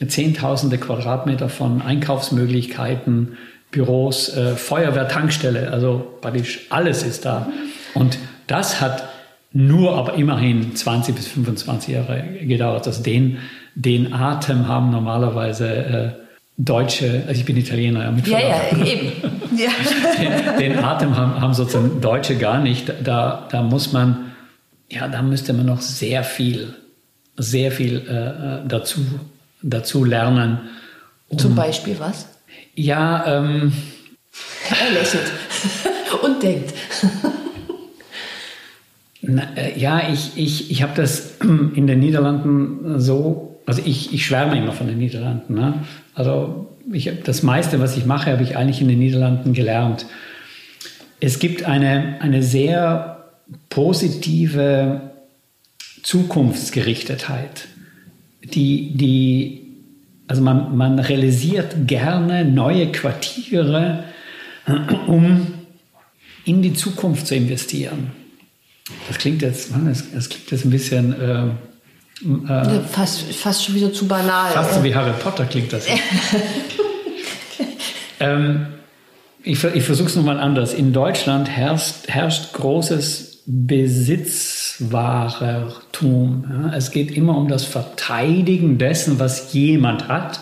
[0.06, 3.36] Zehntausende Quadratmeter von Einkaufsmöglichkeiten,
[3.70, 7.48] Büros, äh, Feuerwehr, Tankstelle, also praktisch alles ist da.
[7.94, 9.08] Und das hat
[9.52, 12.86] nur aber immerhin 20 bis 25 Jahre gedauert.
[12.86, 13.38] Also den,
[13.74, 16.10] den Atem haben normalerweise äh,
[16.56, 19.12] Deutsche, also ich bin Italiener, ja, mit Ja, ja, eben.
[19.56, 19.70] Ja.
[20.16, 22.90] Den, den, Atem haben, haben sozusagen Deutsche gar nicht.
[23.02, 24.30] Da, da muss man,
[24.88, 26.72] ja, da müsste man noch sehr viel,
[27.36, 29.00] sehr viel äh, dazu
[29.62, 30.58] dazu lernen.
[31.28, 32.28] Um, Zum Beispiel was?
[32.74, 33.72] Ja, ähm,
[34.70, 35.32] er lächelt
[36.22, 36.74] und denkt.
[39.22, 44.26] Na, äh, ja, ich, ich, ich habe das in den Niederlanden so, also ich, ich
[44.26, 45.54] schwärme immer von den Niederlanden.
[45.54, 45.74] Ne?
[46.14, 50.06] Also ich, das meiste, was ich mache, habe ich eigentlich in den Niederlanden gelernt.
[51.20, 53.28] Es gibt eine, eine sehr
[53.68, 55.02] positive
[56.02, 57.68] Zukunftsgerichtetheit
[58.42, 59.59] die, die,
[60.30, 64.04] also man, man realisiert gerne neue Quartiere,
[65.08, 65.54] um
[66.44, 68.12] in die Zukunft zu investieren.
[69.08, 71.46] Das klingt jetzt, das, das klingt jetzt ein bisschen äh,
[72.48, 74.52] äh, fast, fast schon wieder zu banal.
[74.52, 75.86] Fast so wie Harry Potter klingt das.
[78.20, 78.66] ähm,
[79.42, 80.74] ich, ich versuche es nochmal anders.
[80.74, 83.42] In Deutschland herrscht, herrscht großes
[86.00, 86.44] Besitzwarertum.
[86.48, 90.40] Ja, es geht immer um das Verteidigen dessen, was jemand hat.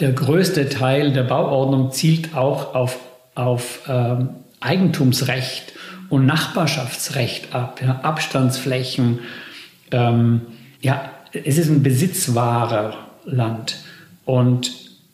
[0.00, 2.98] Der größte Teil der Bauordnung zielt auch auf,
[3.34, 5.72] auf ähm, Eigentumsrecht
[6.08, 9.20] und Nachbarschaftsrecht ab, ja, Abstandsflächen.
[9.92, 10.42] Ähm,
[10.80, 13.76] ja, es ist ein Besitzwarerland
[14.24, 14.72] und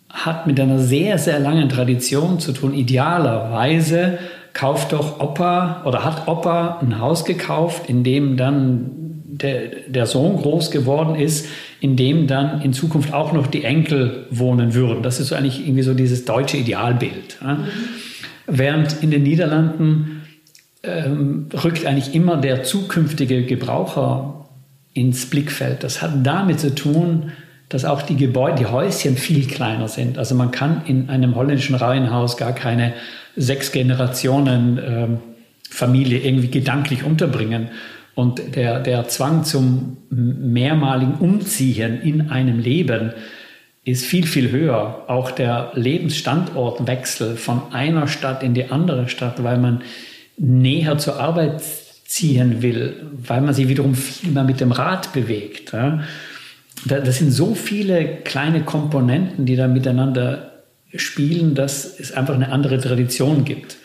[0.08, 2.74] hat mit einer sehr, sehr langen Tradition zu tun.
[2.74, 4.18] Idealerweise
[4.52, 9.09] kauft doch Opa oder hat Opa ein Haus gekauft, in dem dann
[9.42, 11.46] der, der Sohn groß geworden ist,
[11.80, 15.02] in dem dann in Zukunft auch noch die Enkel wohnen würden.
[15.02, 17.38] Das ist so eigentlich irgendwie so dieses deutsche Idealbild.
[17.42, 17.58] Ja?
[18.46, 20.22] Während in den Niederlanden
[20.82, 24.48] ähm, rückt eigentlich immer der zukünftige Gebraucher
[24.94, 25.84] ins Blickfeld.
[25.84, 27.32] Das hat damit zu tun,
[27.68, 30.18] dass auch die Gebäude, die Häuschen viel kleiner sind.
[30.18, 32.94] Also man kann in einem holländischen Reihenhaus gar keine
[33.36, 35.06] sechs Generationen äh,
[35.70, 37.68] Familie irgendwie gedanklich unterbringen.
[38.14, 43.12] Und der, der Zwang zum mehrmaligen Umziehen in einem Leben
[43.84, 45.04] ist viel, viel höher.
[45.08, 49.82] Auch der Lebensstandortwechsel von einer Stadt in die andere Stadt, weil man
[50.36, 51.62] näher zur Arbeit
[52.04, 55.72] ziehen will, weil man sich wiederum viel mehr mit dem Rad bewegt.
[56.84, 60.50] Das sind so viele kleine Komponenten, die da miteinander
[60.94, 63.76] spielen, dass es einfach eine andere Tradition gibt.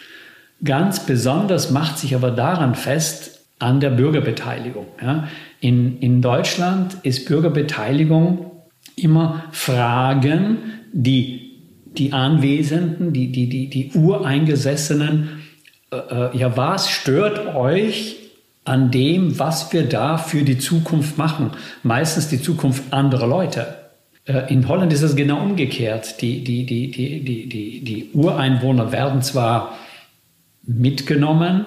[0.63, 4.87] Ganz besonders macht sich aber daran fest an der Bürgerbeteiligung.
[5.01, 5.27] Ja.
[5.59, 8.51] In, in Deutschland ist Bürgerbeteiligung
[8.95, 10.57] immer Fragen,
[10.91, 11.41] die
[11.97, 15.29] die Anwesenden, die, die, die, die Ureingesessenen
[15.91, 18.17] äh, äh, ja, was stört euch
[18.63, 21.51] an dem, was wir da für die Zukunft machen?
[21.83, 23.75] Meistens die Zukunft anderer Leute.
[24.25, 26.21] Äh, in Holland ist es genau umgekehrt.
[26.21, 29.77] Die, die, die, die, die, die, die Ureinwohner werden zwar
[30.63, 31.65] mitgenommen,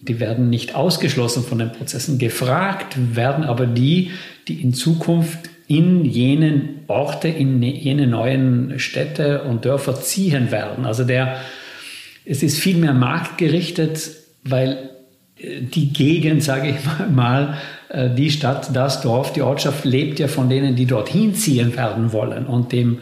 [0.00, 4.10] die werden nicht ausgeschlossen von den Prozessen, gefragt werden aber die,
[4.48, 10.84] die in Zukunft in jenen Orte, in jene neuen Städte und Dörfer ziehen werden.
[10.84, 11.36] Also der,
[12.24, 14.10] es ist viel mehr marktgerichtet,
[14.42, 14.90] weil
[15.36, 17.58] äh, die Gegend, sage ich mal,
[17.88, 22.12] äh, die Stadt, das Dorf, die Ortschaft lebt ja von denen, die dorthin ziehen werden
[22.12, 22.98] wollen und dem,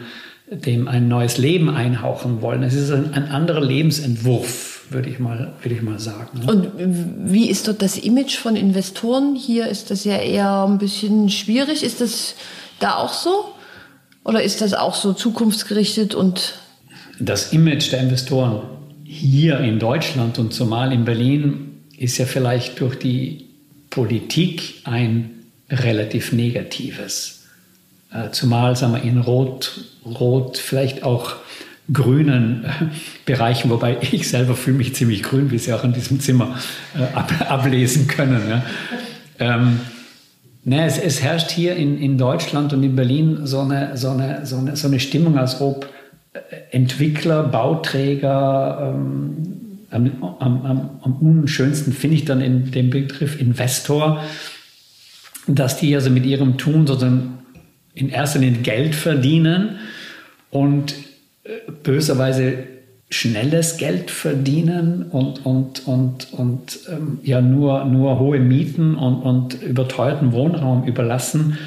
[0.51, 2.61] dem ein neues Leben einhauchen wollen.
[2.61, 6.39] Es ist ein, ein anderer Lebensentwurf, würde ich mal, würde ich mal sagen.
[6.39, 6.51] Ne?
[6.51, 9.35] Und wie ist dort das Image von Investoren?
[9.35, 11.83] Hier ist das ja eher ein bisschen schwierig.
[11.83, 12.35] Ist das
[12.79, 13.53] da auch so?
[14.23, 16.59] Oder ist das auch so zukunftsgerichtet und
[17.19, 18.61] das Image der Investoren
[19.03, 23.47] hier in Deutschland und zumal in Berlin ist ja vielleicht durch die
[23.89, 25.31] Politik ein
[25.69, 27.45] relativ negatives.
[28.11, 31.35] Äh, zumal sagen wir, in Rot, Rot, vielleicht auch
[31.91, 32.85] grünen äh,
[33.25, 36.55] Bereichen, wobei ich selber fühle mich ziemlich grün, wie Sie auch in diesem Zimmer
[36.95, 38.41] äh, ab, ablesen können.
[38.49, 38.63] Ja.
[39.39, 39.79] Ähm,
[40.63, 44.45] ne, es, es, herrscht hier in, in Deutschland und in Berlin so eine, so eine,
[44.45, 45.89] so eine, so eine Stimmung, als ob
[46.71, 49.59] Entwickler, Bauträger, ähm,
[49.91, 54.23] am, am, am, unschönsten finde ich dann in dem Begriff Investor,
[55.47, 57.39] dass die also mit ihrem Tun sozusagen
[57.95, 59.79] in erster Linie Geld verdienen
[60.51, 61.08] und äh,
[61.83, 62.65] böserweise
[63.09, 69.61] schnelles Geld verdienen und, und, und, und ähm, ja nur, nur hohe Mieten und, und
[69.61, 71.57] überteuerten Wohnraum überlassen.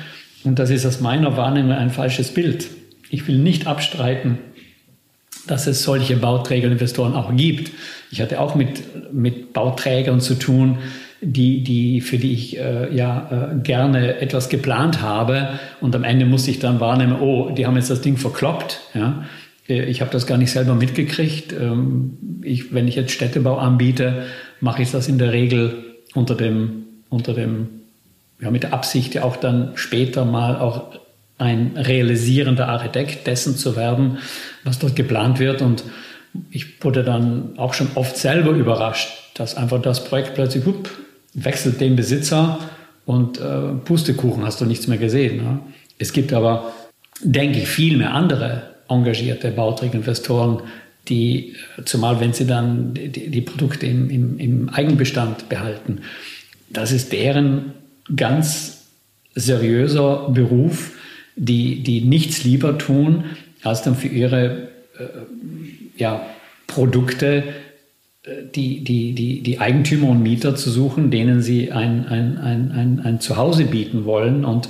[0.45, 2.69] Und das ist aus meiner Wahrnehmung ein falsches Bild.
[3.11, 4.39] Ich will nicht abstreiten,
[5.49, 7.73] dass es solche Bauträgerinvestoren auch gibt.
[8.13, 10.79] Ich hatte auch mit, mit Bauträgern zu tun,
[11.21, 16.27] die, die, für die ich äh, ja, äh, gerne etwas geplant habe und am Ende
[16.27, 18.81] musste ich dann wahrnehmen, oh, die haben jetzt das Ding verkloppt.
[18.93, 19.25] Ja?
[19.69, 21.53] Äh, ich habe das gar nicht selber mitgekriegt.
[21.53, 24.25] Ähm, ich, wenn ich jetzt Städtebau anbiete,
[24.61, 27.69] mache ich das in der Regel unter dem, unter dem,
[28.41, 30.99] ja, mit der Absicht ja auch dann später mal auch
[31.39, 34.19] ein realisierender Architekt dessen zu werden,
[34.65, 35.63] was dort geplant wird.
[35.63, 35.83] Und
[36.51, 40.89] ich wurde dann auch schon oft selber überrascht, dass einfach das Projekt plötzlich hup,
[41.35, 42.59] wechselt den Besitzer
[43.07, 45.39] und äh, Pustekuchen hast du nichts mehr gesehen.
[45.39, 45.59] Ne?
[45.99, 46.73] Es gibt aber,
[47.23, 50.63] denke ich, viel mehr andere engagierte Bauträgerinvestoren,
[51.09, 56.03] die, zumal wenn sie dann die, die Produkte im, im, im Eigenbestand behalten,
[56.71, 57.73] das ist deren
[58.15, 58.87] ganz
[59.35, 60.93] seriöser Beruf,
[61.37, 63.25] die, die nichts lieber tun,
[63.63, 65.05] als dann für ihre äh,
[65.97, 66.27] ja,
[66.67, 67.45] Produkte
[68.25, 72.73] äh, die, die, die, die Eigentümer und Mieter zu suchen, denen sie ein, ein, ein,
[72.73, 74.69] ein, ein Zuhause bieten wollen und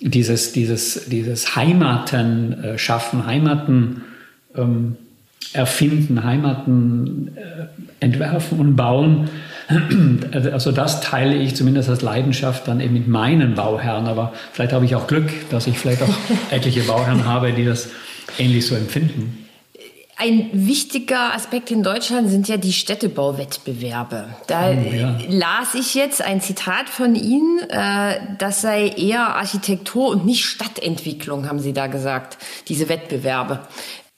[0.00, 4.02] dieses, dieses, dieses Heimaten äh, schaffen, Heimaten
[4.54, 4.96] ähm,
[5.52, 9.28] erfinden, Heimaten äh, entwerfen und bauen,
[10.52, 14.06] Also das teile ich zumindest als Leidenschaft dann eben mit meinen Bauherren.
[14.06, 16.14] Aber vielleicht habe ich auch Glück, dass ich vielleicht auch
[16.50, 17.88] etliche Bauherren habe, die das
[18.38, 19.45] ähnlich so empfinden.
[20.18, 24.28] Ein wichtiger Aspekt in Deutschland sind ja die Städtebauwettbewerbe.
[24.46, 25.18] Da oh, ja.
[25.28, 31.46] las ich jetzt ein Zitat von Ihnen, äh, das sei eher Architektur und nicht Stadtentwicklung,
[31.46, 32.38] haben Sie da gesagt,
[32.68, 33.68] diese Wettbewerbe.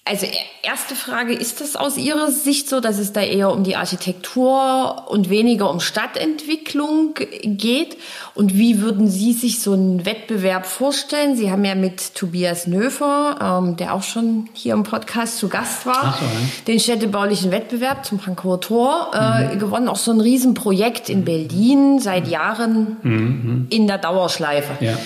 [0.08, 0.26] Also
[0.62, 5.04] erste Frage, ist das aus Ihrer Sicht so, dass es da eher um die Architektur
[5.08, 7.98] und weniger um Stadtentwicklung geht?
[8.34, 11.36] Und wie würden Sie sich so einen Wettbewerb vorstellen?
[11.36, 15.84] Sie haben ja mit Tobias Nöfer, ähm, der auch schon hier im Podcast zu Gast
[15.84, 16.30] war, so, ja.
[16.66, 19.58] den städtebaulichen Wettbewerb zum Pankower Tor äh, mhm.
[19.58, 19.88] gewonnen.
[19.88, 23.66] Auch so ein Riesenprojekt in Berlin, seit Jahren mhm.
[23.68, 24.82] in der Dauerschleife.
[24.82, 24.96] Ja.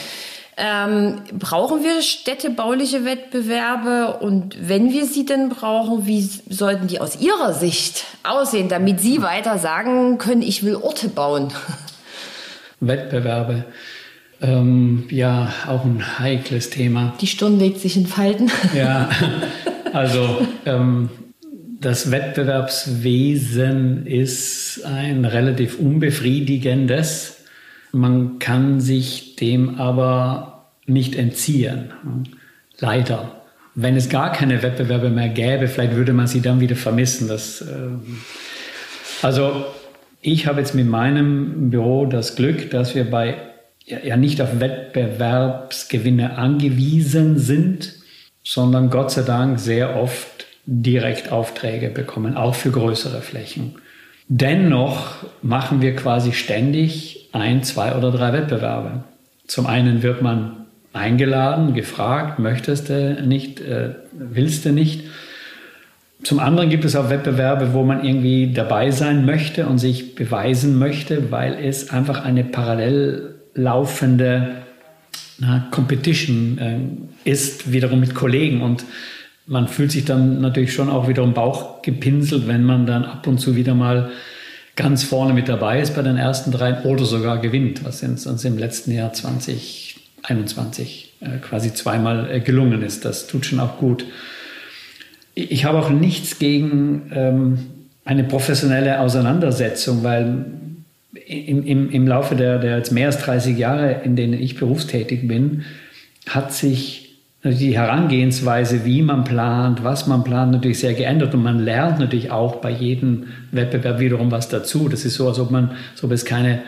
[0.64, 7.20] Ähm, brauchen wir städtebauliche Wettbewerbe und wenn wir sie denn brauchen, wie sollten die aus
[7.20, 11.52] Ihrer Sicht aussehen, damit Sie weiter sagen können, ich will Orte bauen?
[12.80, 13.64] Wettbewerbe.
[14.40, 17.14] Ähm, ja, auch ein heikles Thema.
[17.20, 18.48] Die Stunde legt sich in Falten.
[18.72, 19.08] Ja,
[19.92, 21.10] also ähm,
[21.80, 27.38] das Wettbewerbswesen ist ein relativ unbefriedigendes.
[27.90, 30.51] Man kann sich dem aber
[30.92, 31.92] nicht entziehen.
[32.78, 33.42] Leider.
[33.74, 37.28] Wenn es gar keine Wettbewerbe mehr gäbe, vielleicht würde man sie dann wieder vermissen.
[37.28, 37.66] Das, äh,
[39.22, 39.64] also
[40.20, 43.36] ich habe jetzt mit meinem Büro das Glück, dass wir bei
[43.86, 47.94] ja nicht auf Wettbewerbsgewinne angewiesen sind,
[48.44, 53.76] sondern Gott sei Dank sehr oft direkt Aufträge bekommen, auch für größere Flächen.
[54.28, 59.04] Dennoch machen wir quasi ständig ein, zwei oder drei Wettbewerbe.
[59.46, 60.61] Zum einen wird man
[60.92, 65.04] eingeladen, gefragt, möchtest du nicht, äh, willst du nicht.
[66.22, 70.78] Zum anderen gibt es auch Wettbewerbe, wo man irgendwie dabei sein möchte und sich beweisen
[70.78, 74.50] möchte, weil es einfach eine parallel laufende
[75.38, 78.62] na, Competition äh, ist, wiederum mit Kollegen.
[78.62, 78.84] Und
[79.46, 83.38] man fühlt sich dann natürlich schon auch wiederum Bauch gepinselt, wenn man dann ab und
[83.38, 84.10] zu wieder mal
[84.76, 88.56] ganz vorne mit dabei ist bei den ersten drei oder sogar gewinnt, was uns im
[88.56, 89.12] letzten Jahr
[90.22, 93.04] 2021 äh, quasi zweimal äh, gelungen ist.
[93.04, 94.04] Das tut schon auch gut.
[95.34, 97.58] Ich habe auch nichts gegen ähm,
[98.04, 100.44] eine professionelle Auseinandersetzung, weil
[101.26, 105.26] im, im, im Laufe der, der jetzt mehr als 30 Jahre, in denen ich berufstätig
[105.26, 105.64] bin,
[106.28, 107.02] hat sich
[107.44, 112.30] die Herangehensweise, wie man plant, was man plant, natürlich sehr geändert und man lernt natürlich
[112.30, 114.88] auch bei jedem Wettbewerb wiederum was dazu.
[114.88, 116.62] Das ist so, als ob man, als ob es keine,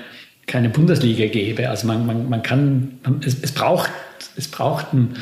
[0.47, 1.69] keine Bundesliga gäbe.
[1.69, 3.91] Also man, man, man kann, es, es braucht,
[4.37, 5.17] es braucht ein,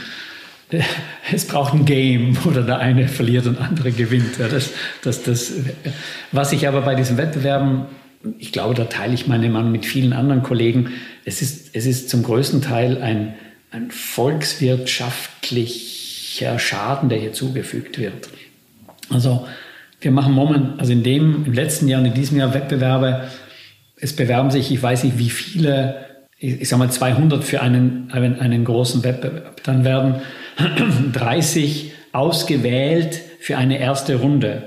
[1.33, 4.39] es braucht ein Game, oder der eine verliert und der andere gewinnt.
[4.39, 4.71] Ja, das,
[5.03, 5.53] das, das,
[6.33, 7.87] was ich aber bei diesen Wettbewerben
[8.39, 10.91] ich glaube, da teile ich meine Meinung mit vielen anderen Kollegen.
[11.25, 13.35] Es ist, es ist zum größten Teil ein,
[13.71, 18.29] ein volkswirtschaftlicher Schaden, der hier zugefügt wird.
[19.11, 19.49] Also
[20.01, 23.25] wir machen momentan, also in dem, im letzten Jahr und in diesem Jahr Wettbewerbe.
[24.03, 26.05] Es bewerben sich, ich weiß nicht wie viele,
[26.39, 29.63] ich, ich sage mal 200 für einen, einen, einen großen Wettbewerb.
[29.63, 30.17] Dann werden
[31.15, 34.65] 30 ausgewählt für eine erste Runde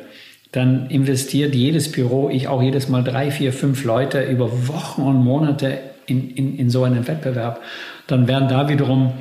[0.55, 5.17] dann investiert jedes Büro, ich auch jedes Mal drei, vier, fünf Leute über Wochen und
[5.17, 7.61] Monate in, in, in so einen Wettbewerb.
[8.07, 9.11] Dann werden da wiederum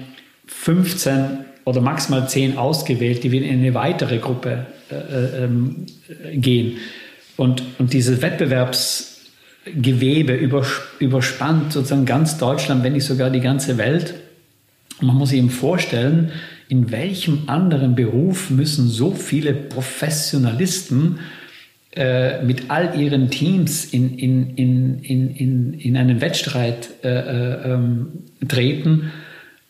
[0.47, 5.87] 15 oder maximal 10 ausgewählt, die wieder in eine weitere Gruppe äh, äh, ähm,
[6.35, 6.77] gehen.
[7.37, 8.23] Und, und dieses
[9.65, 10.35] Wettbewerbsgewebe
[10.99, 14.15] überspannt sozusagen ganz Deutschland, wenn nicht sogar die ganze Welt.
[15.01, 16.31] Man muss sich eben vorstellen,
[16.69, 21.19] in welchem anderen Beruf müssen so viele Professionalisten
[21.95, 28.09] äh, mit all ihren Teams in, in, in, in, in, einen Wettstreit äh, äh, ähm,
[28.49, 29.13] treten,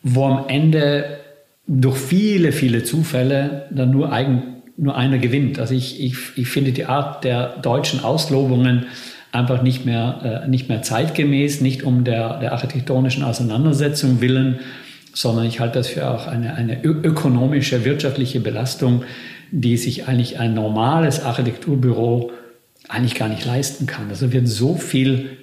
[0.03, 1.19] wo am Ende
[1.67, 4.43] durch viele, viele Zufälle dann nur, eigen,
[4.77, 5.59] nur einer gewinnt.
[5.59, 8.85] Also ich, ich, ich finde die Art der deutschen Auslobungen
[9.35, 14.59] einfach nicht mehr, äh, nicht mehr zeitgemäß, nicht um der, der architektonischen Auseinandersetzung willen,
[15.13, 19.03] sondern ich halte das für auch eine, eine ökonomische, wirtschaftliche Belastung,
[19.51, 22.31] die sich eigentlich ein normales Architekturbüro
[22.89, 24.09] eigentlich gar nicht leisten kann.
[24.09, 25.37] Also wird so viel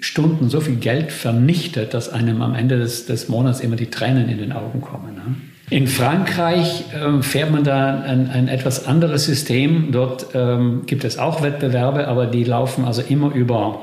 [0.00, 4.28] Stunden, so viel Geld vernichtet, dass einem am Ende des, des Monats immer die Tränen
[4.28, 5.14] in den Augen kommen.
[5.14, 5.36] Ne?
[5.70, 9.92] In Frankreich äh, fährt man da ein, ein, etwas anderes System.
[9.92, 13.80] Dort ähm, gibt es auch Wettbewerbe, aber die laufen also immer über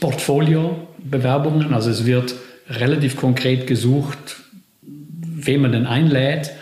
[0.00, 1.74] Portfolio-Bewerbungen.
[1.74, 2.34] Also es wird
[2.70, 4.36] relativ konkret gesucht,
[4.82, 6.52] wen man denn einlädt.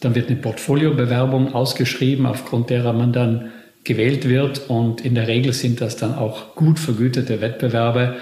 [0.00, 3.52] Dann wird eine Portfoliobewerbung ausgeschrieben, aufgrund derer man dann
[3.84, 4.68] gewählt wird.
[4.68, 8.16] Und in der Regel sind das dann auch gut vergütete Wettbewerbe,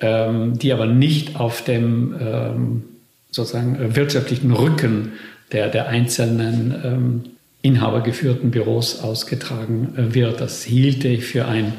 [0.00, 2.84] ähm, die aber nicht auf dem ähm,
[3.30, 5.12] sozusagen wirtschaftlichen Rücken
[5.52, 7.24] der, der einzelnen ähm,
[7.62, 10.40] inhabergeführten Büros ausgetragen äh, wird.
[10.40, 11.72] Das hielte ich für ein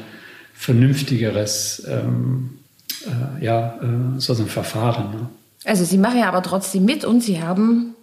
[0.54, 2.58] vernünftigeres ähm,
[3.06, 5.10] äh, ja, äh, so ein Verfahren.
[5.10, 5.28] Ne?
[5.64, 7.94] Also Sie machen ja aber trotzdem mit und Sie haben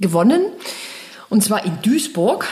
[0.00, 0.42] gewonnen.
[1.30, 2.46] Und zwar in Duisburg.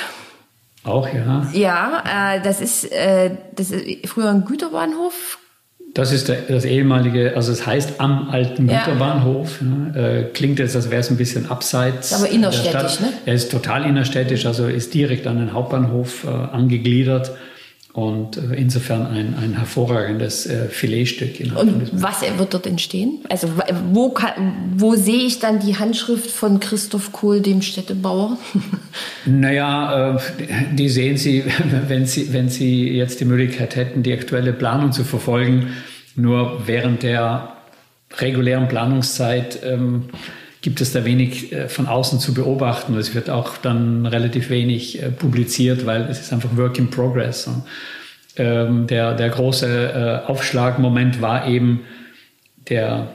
[0.84, 1.49] Auch, ja.
[1.53, 5.38] Ja, äh, das, ist, äh, das ist früher ein Güterbahnhof.
[5.95, 8.78] Das ist der, das ehemalige, also es heißt am alten ja.
[8.78, 9.61] Güterbahnhof.
[9.61, 10.28] Ne?
[10.30, 12.14] Äh, klingt jetzt, als wäre es ein bisschen abseits.
[12.14, 13.12] Aber innerstädtisch, ne?
[13.26, 17.32] Er ist total innerstädtisch, also ist direkt an den Hauptbahnhof äh, angegliedert
[17.95, 21.40] Und äh, insofern ein, ein hervorragendes äh, Filetstück.
[21.55, 23.18] Und was wird dort entstehen?
[23.28, 23.49] Also
[23.93, 28.38] wo, kann, wo sehe ich dann die Handschrift von Christoph Kohl, dem Städtebauer?
[29.26, 30.20] naja, äh,
[30.74, 31.45] die sehen Sie
[31.88, 35.68] wenn, Sie, wenn Sie jetzt die Möglichkeit hätten, die aktuelle Planung zu verfolgen.
[36.16, 37.57] Nur während der
[38.18, 40.09] regulären Planungszeit ähm,
[40.63, 42.97] gibt es da wenig äh, von außen zu beobachten.
[42.97, 47.49] Es wird auch dann relativ wenig äh, publiziert, weil es ist einfach Work in Progress.
[47.49, 47.65] Und,
[48.37, 51.81] ähm, der, der große äh, Aufschlagmoment war eben
[52.71, 53.09] der,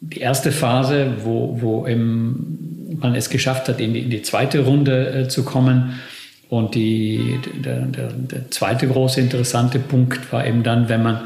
[0.00, 4.60] die erste Phase, wo, wo eben man es geschafft hat, in die, in die zweite
[4.60, 6.00] Runde zu kommen.
[6.48, 11.20] Und die, der, der, der zweite große interessante Punkt war eben dann, wenn man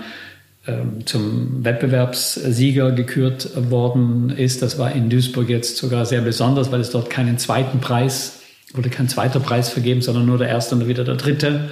[1.04, 4.62] zum Wettbewerbssieger gekürt worden ist.
[4.62, 8.40] Das war in Duisburg jetzt sogar sehr besonders, weil es dort keinen zweiten Preis,
[8.72, 11.68] wurde kein zweiter Preis vergeben, sondern nur der erste und wieder der dritte,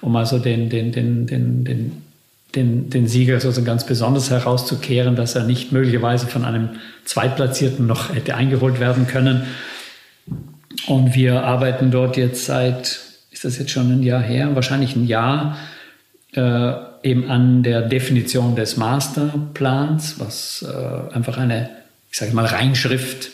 [0.00, 2.02] um also den, den, den, den, den,
[2.54, 6.70] den, den Sieger sozusagen ganz besonders herauszukehren, dass er nicht möglicherweise von einem
[7.04, 9.42] Zweitplatzierten noch hätte eingeholt werden können.
[10.86, 15.06] Und wir arbeiten dort jetzt seit, ist das jetzt schon ein Jahr her, wahrscheinlich ein
[15.06, 15.58] Jahr,
[16.32, 21.70] äh, eben an der Definition des Masterplans, was äh, einfach eine,
[22.10, 23.30] ich sage mal, Reinschrift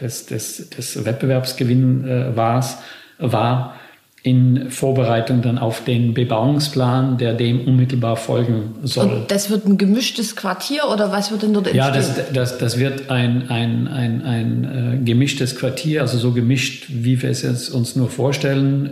[0.00, 3.74] des, des, des Wettbewerbsgewinn äh, war,
[4.22, 9.06] in Vorbereitung dann auf den Bebauungsplan, der dem unmittelbar folgen soll.
[9.06, 11.86] Und das wird ein gemischtes Quartier oder was wird denn dort entstehen?
[11.86, 16.86] Ja, das, das, das wird ein, ein, ein, ein äh, gemischtes Quartier, also so gemischt,
[16.90, 18.90] wie wir es jetzt uns nur vorstellen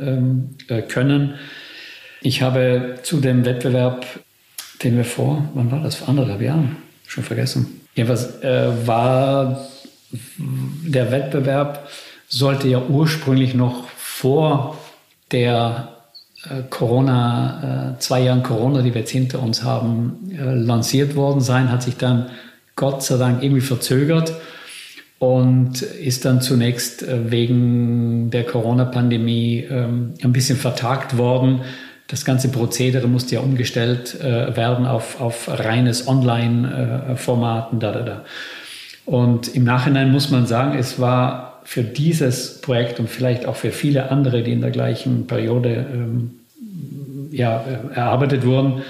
[0.70, 1.34] ähm, äh, können.
[2.28, 4.04] Ich habe zu dem Wettbewerb,
[4.82, 6.76] den wir vor, wann war das, vor anderthalb Jahren,
[7.06, 7.80] schon vergessen.
[7.94, 9.66] Jedenfalls äh, war
[10.10, 11.88] der Wettbewerb,
[12.28, 14.76] sollte ja ursprünglich noch vor
[15.32, 15.96] der
[16.44, 21.40] äh, Corona, äh, zwei Jahren Corona, die wir jetzt hinter uns haben, äh, lanciert worden
[21.40, 22.26] sein, hat sich dann
[22.76, 24.34] Gott sei Dank irgendwie verzögert
[25.18, 31.62] und ist dann zunächst äh, wegen der Corona-Pandemie ähm, ein bisschen vertagt worden
[32.08, 37.80] das ganze Prozedere musste ja umgestellt äh, werden auf, auf reines Online-Formaten.
[37.80, 38.24] Da, da, da.
[39.04, 43.70] Und im Nachhinein muss man sagen, es war für dieses Projekt und vielleicht auch für
[43.70, 46.30] viele andere, die in der gleichen Periode ähm,
[47.30, 48.82] ja, äh, erarbeitet wurden,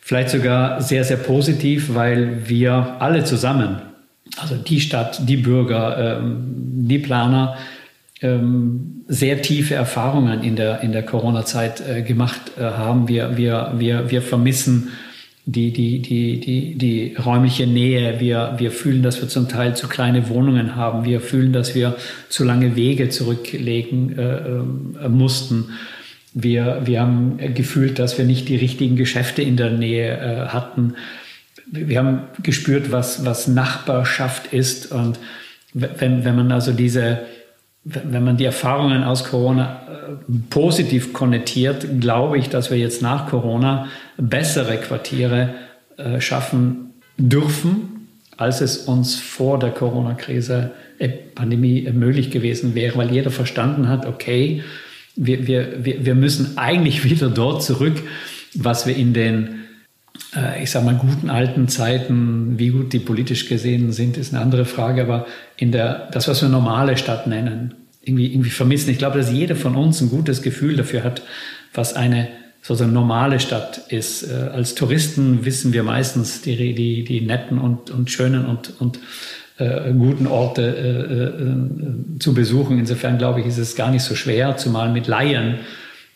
[0.00, 3.82] vielleicht sogar sehr, sehr positiv, weil wir alle zusammen,
[4.36, 7.56] also die Stadt, die Bürger, ähm, die Planer,
[8.20, 13.08] ähm, sehr tiefe Erfahrungen in der, in der Corona-Zeit äh, gemacht äh, haben.
[13.08, 14.88] Wir, wir, wir, wir vermissen
[15.46, 18.20] die, die, die, die, die räumliche Nähe.
[18.20, 21.04] Wir, wir fühlen, dass wir zum Teil zu kleine Wohnungen haben.
[21.06, 21.96] Wir fühlen, dass wir
[22.28, 24.36] zu lange Wege zurücklegen äh,
[25.04, 25.70] äh, mussten.
[26.34, 30.94] Wir, wir haben gefühlt, dass wir nicht die richtigen Geschäfte in der Nähe äh, hatten.
[31.70, 34.92] Wir haben gespürt, was, was Nachbarschaft ist.
[34.92, 35.18] Und
[35.72, 37.20] wenn, wenn man also diese,
[37.88, 43.28] wenn man die Erfahrungen aus Corona äh, positiv konnotiert, glaube ich, dass wir jetzt nach
[43.28, 45.54] Corona bessere Quartiere
[45.96, 53.10] äh, schaffen dürfen, als es uns vor der Corona-Krise, äh, Pandemie möglich gewesen wäre, weil
[53.10, 54.62] jeder verstanden hat, okay,
[55.16, 58.02] wir, wir, wir müssen eigentlich wieder dort zurück,
[58.54, 59.57] was wir in den
[60.62, 64.66] ich sage mal, guten alten Zeiten, wie gut die politisch gesehen sind, ist eine andere
[64.66, 68.90] Frage, aber in der, das, was wir normale Stadt nennen, irgendwie, irgendwie vermissen.
[68.90, 71.22] Ich glaube, dass jeder von uns ein gutes Gefühl dafür hat,
[71.72, 72.28] was eine
[72.62, 74.24] sozusagen normale Stadt ist.
[74.24, 78.98] Äh, als Touristen wissen wir meistens die, die, die netten und, und schönen und, und
[79.58, 82.78] äh, guten Orte äh, äh, zu besuchen.
[82.78, 85.56] Insofern glaube ich, ist es gar nicht so schwer, zumal mit Laien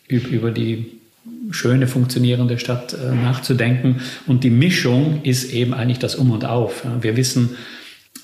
[0.09, 1.01] über die
[1.53, 4.01] schöne, funktionierende Stadt äh, nachzudenken.
[4.27, 6.85] Und die Mischung ist eben eigentlich das Um und Auf.
[7.01, 7.57] Wir wissen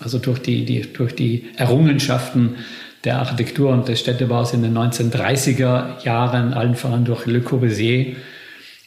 [0.00, 2.56] also durch die, die, durch die Errungenschaften
[3.04, 8.16] der Architektur und des Städtebaus in den 1930er Jahren, allen voran durch Le Corbusier,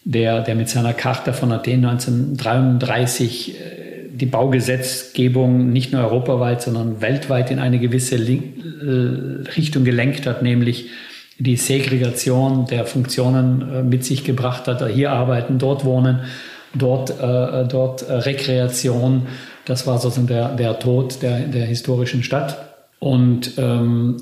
[0.03, 3.81] der, der mit seiner Charta von Athen 1933 äh,
[4.13, 8.39] die Baugesetzgebung nicht nur europaweit, sondern weltweit in eine gewisse äh,
[9.55, 10.89] Richtung gelenkt hat, nämlich
[11.41, 14.87] die Segregation der Funktionen äh, mit sich gebracht hat.
[14.89, 16.21] Hier arbeiten, dort wohnen,
[16.73, 19.27] dort, äh, dort Rekreation.
[19.65, 22.57] Das war sozusagen der, der Tod der, der historischen Stadt.
[22.99, 24.17] Und ähm,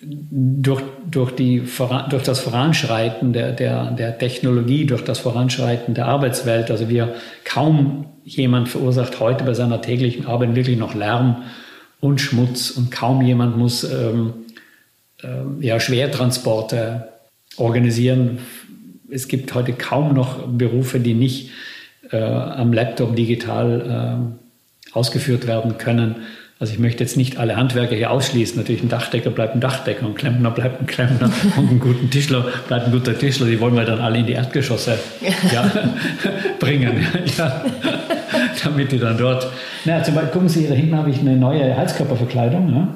[0.00, 1.62] durch, durch, die,
[2.10, 7.14] durch das Voranschreiten der, der, der Technologie, durch das Voranschreiten der Arbeitswelt, also wir
[7.44, 11.44] kaum jemand verursacht heute bei seiner täglichen Arbeit wirklich noch Lärm
[12.00, 14.43] und Schmutz und kaum jemand muss ähm,
[15.60, 17.08] ja, Schwertransporte
[17.56, 18.38] organisieren
[19.14, 21.50] es gibt heute kaum noch Berufe, die nicht
[22.10, 24.26] äh, am Laptop digital
[24.92, 26.16] äh, ausgeführt werden können.
[26.58, 28.56] Also ich möchte jetzt nicht alle Handwerker hier ausschließen.
[28.56, 32.46] Natürlich ein Dachdecker bleibt ein Dachdecker, ein Klempner bleibt ein Klempner und ein guter Tischler
[32.68, 33.46] bleibt ein guter Tischler.
[33.46, 34.98] Die wollen wir dann alle in die Erdgeschosse
[35.52, 35.70] ja,
[36.58, 37.06] bringen,
[37.36, 37.64] ja,
[38.62, 39.48] damit die dann dort.
[39.84, 42.72] Na, zum Beispiel, gucken Sie, hier hinten habe ich eine neue Heizkörperverkleidung.
[42.72, 42.88] Ja.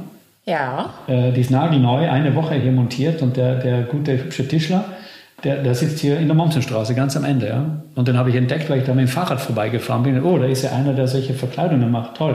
[0.49, 0.95] Ja.
[1.07, 4.85] Äh, die ist nagelneu, eine Woche hier montiert und der, der gute, hübsche Tischler,
[5.45, 7.49] der, der sitzt hier in der Mommsenstraße, ganz am Ende.
[7.49, 7.83] Ja?
[7.95, 10.23] Und den habe ich entdeckt, weil ich da mit dem Fahrrad vorbeigefahren bin.
[10.25, 12.17] Oh, da ist ja einer, der solche Verkleidungen macht.
[12.17, 12.35] Toll.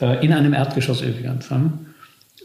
[0.00, 1.50] Äh, in einem Erdgeschoss übrigens.
[1.50, 1.60] Ja?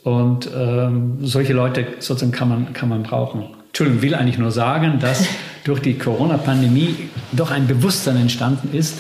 [0.03, 3.43] Und ähm, solche Leute sozusagen kann man, kann man brauchen.
[3.67, 5.27] Entschuldigung, will eigentlich nur sagen, dass
[5.63, 6.95] durch die Corona-Pandemie
[7.33, 8.99] doch ein Bewusstsein entstanden ist,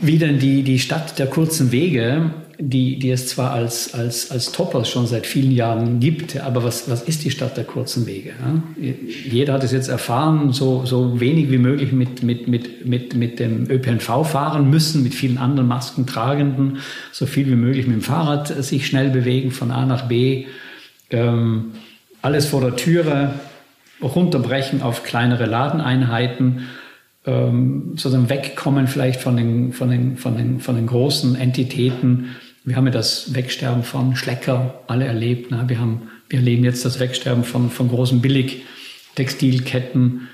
[0.00, 4.52] wie denn die, die Stadt der kurzen Wege die, die es zwar als, als, als
[4.52, 8.32] Topos schon seit vielen Jahren gibt, aber was, was ist die Stadt der kurzen Wege?
[9.28, 13.40] Jeder hat es jetzt erfahren, so, so wenig wie möglich mit, mit, mit, mit, mit
[13.40, 16.78] dem ÖPNV fahren müssen, mit vielen anderen Masken tragenden,
[17.12, 20.46] so viel wie möglich mit dem Fahrrad sich schnell bewegen von A nach B,
[21.10, 21.72] ähm,
[22.22, 23.34] alles vor der Türe,
[24.02, 26.66] runterbrechen auf kleinere Ladeneinheiten
[27.26, 32.76] ähm, sozusagen wegkommen vielleicht von den, von, den, von, den, von den großen Entitäten, wir
[32.76, 35.50] haben ja das Wegsterben von Schlecker alle erlebt.
[35.50, 35.64] Ne?
[35.66, 40.28] Wir, haben, wir erleben jetzt das Wegsterben von, von großen Billig-Textilketten.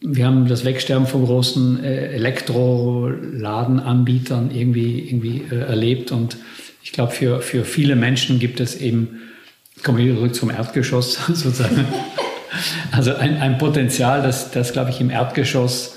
[0.00, 6.12] Wir haben das Wegsterben von großen äh, Elektroladenanbietern irgendwie, irgendwie äh, erlebt.
[6.12, 6.36] Und
[6.82, 9.22] ich glaube, für, für viele Menschen gibt es eben,
[9.82, 11.86] kommen wir zurück zum Erdgeschoss sozusagen,
[12.92, 15.96] also ein, ein Potenzial, das, das glaube ich, im Erdgeschoss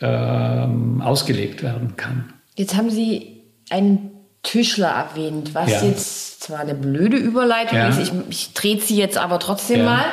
[0.00, 2.32] ähm, ausgelegt werden kann.
[2.56, 4.10] Jetzt haben Sie einen
[4.42, 5.82] Tischler erwähnt, was ja.
[5.82, 7.88] jetzt zwar eine blöde Überleitung ja.
[7.88, 9.84] ist, ich, ich drehe sie jetzt aber trotzdem ja.
[9.84, 10.04] mal.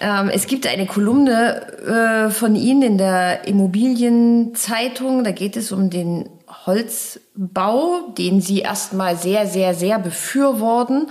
[0.00, 5.90] Ähm, es gibt eine Kolumne äh, von Ihnen in der Immobilienzeitung, da geht es um
[5.90, 6.28] den
[6.64, 11.08] Holzbau, den Sie erstmal sehr, sehr, sehr befürworten,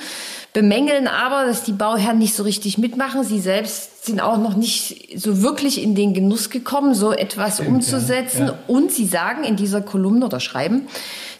[0.55, 3.25] bemängeln aber, dass die Bauherren nicht so richtig mitmachen.
[3.25, 7.69] Sie selbst sind auch noch nicht so wirklich in den Genuss gekommen, so etwas Stimmt,
[7.69, 8.51] umzusetzen.
[8.65, 10.87] Und Sie sagen in dieser Kolumne oder schreiben,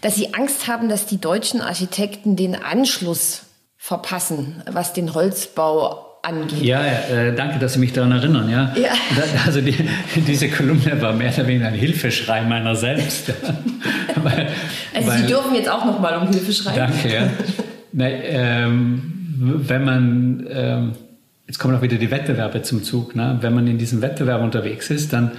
[0.02, 3.44] dass sie Angst haben, dass die deutschen Architekten den Anschluss
[3.78, 6.62] verpassen, was den Holzbau angeht.
[6.62, 8.50] Ja, äh, danke, dass Sie mich daran erinnern.
[8.50, 8.90] Ja, ja.
[9.46, 9.78] also die,
[10.28, 13.32] diese Kolumne war mehr oder weniger ein Hilfeschrei meiner selbst.
[14.18, 14.50] weil,
[14.94, 16.76] also weil, Sie dürfen jetzt auch noch mal um Hilfe schreien.
[16.76, 17.14] Danke.
[17.14, 17.30] Ja.
[17.98, 19.02] Na, ähm,
[19.38, 20.92] wenn man ähm,
[21.48, 23.16] jetzt kommen auch wieder die Wettbewerbe zum Zug.
[23.16, 23.38] Ne?
[23.42, 25.32] Wenn man in diesem Wettbewerb unterwegs ist, dann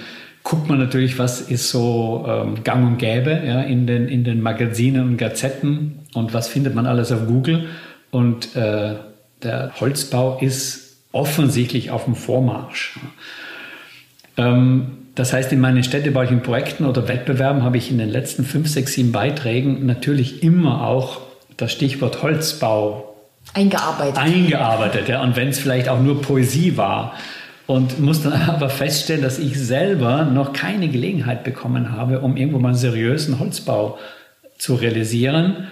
[0.43, 4.41] guckt man natürlich, was ist so ähm, gang und gäbe ja, in, den, in den
[4.41, 7.67] Magazinen und Gazetten und was findet man alles auf Google.
[8.11, 8.95] Und äh,
[9.43, 12.99] der Holzbau ist offensichtlich auf dem Vormarsch.
[14.37, 18.69] Ähm, das heißt, in meinen städtebaulichen Projekten oder Wettbewerben habe ich in den letzten fünf,
[18.69, 21.26] sechs, sieben Beiträgen natürlich immer auch
[21.57, 23.15] das Stichwort Holzbau
[23.55, 24.19] eingearbeitet.
[24.19, 25.23] Eingearbeitet, ja.
[25.23, 27.15] Und wenn es vielleicht auch nur Poesie war,
[27.67, 32.59] und muss dann aber feststellen, dass ich selber noch keine Gelegenheit bekommen habe, um irgendwo
[32.59, 33.99] mal einen seriösen Holzbau
[34.59, 35.69] zu realisieren.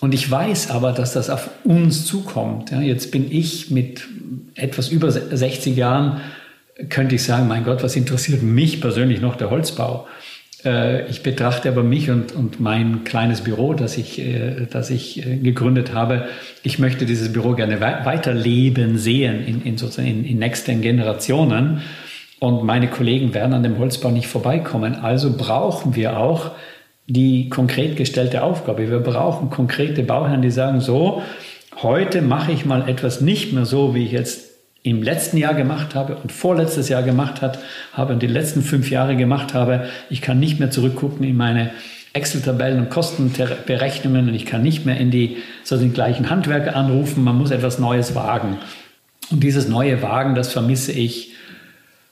[0.00, 2.70] Und ich weiß aber, dass das auf uns zukommt.
[2.70, 4.06] Ja, jetzt bin ich mit
[4.54, 6.20] etwas über 60 Jahren,
[6.88, 10.06] könnte ich sagen, mein Gott, was interessiert mich persönlich noch der Holzbau?
[10.64, 15.26] Äh, ich betrachte aber mich und, und mein kleines Büro, das ich, äh, das ich
[15.26, 16.26] äh, gegründet habe.
[16.62, 21.82] Ich möchte dieses Büro gerne weiterleben sehen in, in, sozusagen in, in nächsten Generationen.
[22.40, 24.96] Und meine Kollegen werden an dem Holzbau nicht vorbeikommen.
[24.96, 26.52] Also brauchen wir auch
[27.06, 28.90] die konkret gestellte Aufgabe.
[28.90, 31.22] Wir brauchen konkrete Bauherren, die sagen, so,
[31.82, 34.53] heute mache ich mal etwas nicht mehr so, wie ich jetzt
[34.84, 37.58] im letzten Jahr gemacht habe und vorletztes Jahr gemacht hat,
[37.94, 39.88] habe und die letzten fünf Jahre gemacht habe.
[40.10, 41.70] Ich kann nicht mehr zurückgucken in meine
[42.12, 47.24] Excel-Tabellen und Kostenberechnungen und ich kann nicht mehr in die so den gleichen Handwerker anrufen.
[47.24, 48.58] Man muss etwas Neues wagen.
[49.30, 51.32] Und dieses neue Wagen, das vermisse ich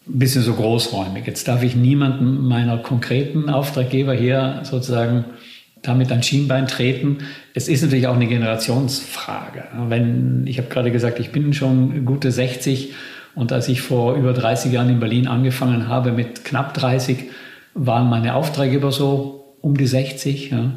[0.08, 1.26] ein bisschen so großräumig.
[1.26, 5.26] Jetzt darf ich niemanden meiner konkreten Auftraggeber hier sozusagen
[5.82, 7.18] damit ein Schienbein treten.
[7.54, 9.64] Es ist natürlich auch eine Generationsfrage.
[9.88, 12.94] Wenn, ich habe gerade gesagt, ich bin schon gute 60
[13.34, 17.24] und als ich vor über 30 Jahren in Berlin angefangen habe mit knapp 30,
[17.74, 20.50] waren meine Auftraggeber so um die 60.
[20.50, 20.72] Ja.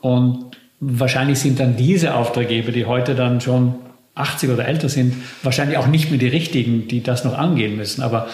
[0.00, 3.74] Und wahrscheinlich sind dann diese Auftraggeber, die heute dann schon
[4.14, 8.02] 80 oder älter sind, wahrscheinlich auch nicht mehr die richtigen, die das noch angehen müssen.
[8.02, 8.28] Aber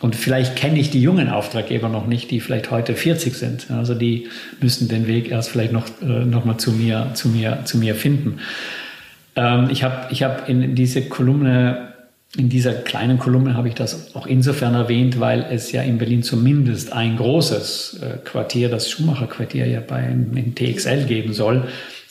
[0.00, 3.70] und vielleicht kenne ich die jungen Auftraggeber noch nicht, die vielleicht heute 40 sind.
[3.70, 4.28] Also die
[4.60, 7.94] müssen den Weg erst vielleicht noch, äh, noch mal zu mir, zu mir, zu mir
[7.94, 8.40] finden.
[9.36, 11.94] Ähm, ich habe ich hab in diese Kolumne
[12.36, 16.24] in dieser kleinen Kolumne habe ich das auch insofern erwähnt, weil es ja in Berlin
[16.24, 21.68] zumindest ein großes äh, Quartier, das Schumacher-Quartier, ja bei im TXL geben soll,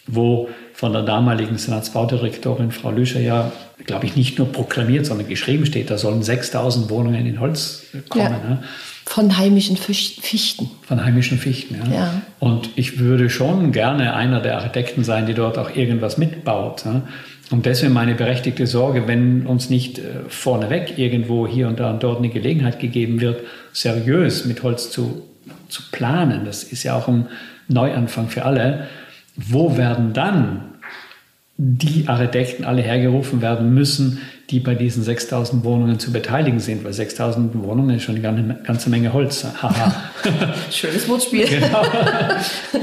[0.07, 0.49] wo
[0.83, 3.53] von der damaligen Senatsbaudirektorin Frau Lüscher ja,
[3.85, 8.25] glaube ich, nicht nur proklamiert, sondern geschrieben steht, da sollen 6000 Wohnungen in Holz kommen.
[8.25, 8.49] Ja.
[8.49, 8.63] Ne?
[9.05, 10.69] Von heimischen Fichten.
[10.81, 11.95] Von heimischen Fichten, ja.
[11.95, 12.21] ja.
[12.39, 16.85] Und ich würde schon gerne einer der Architekten sein, die dort auch irgendwas mitbaut.
[16.85, 17.03] Ne?
[17.49, 22.03] Und deswegen meine berechtigte Sorge, wenn uns nicht äh, vorneweg irgendwo hier und da und
[22.03, 23.39] dort eine Gelegenheit gegeben wird,
[23.71, 25.23] seriös mit Holz zu,
[25.69, 27.27] zu planen, das ist ja auch ein
[27.69, 28.89] Neuanfang für alle,
[29.37, 30.72] wo werden dann
[31.57, 36.93] die Architekten alle hergerufen werden müssen, die bei diesen 6000 Wohnungen zu beteiligen sind, weil
[36.93, 39.45] 6000 Wohnungen ist schon eine ganze Menge Holz.
[40.71, 41.47] Schönes Wortspiel.
[41.47, 41.83] Genau.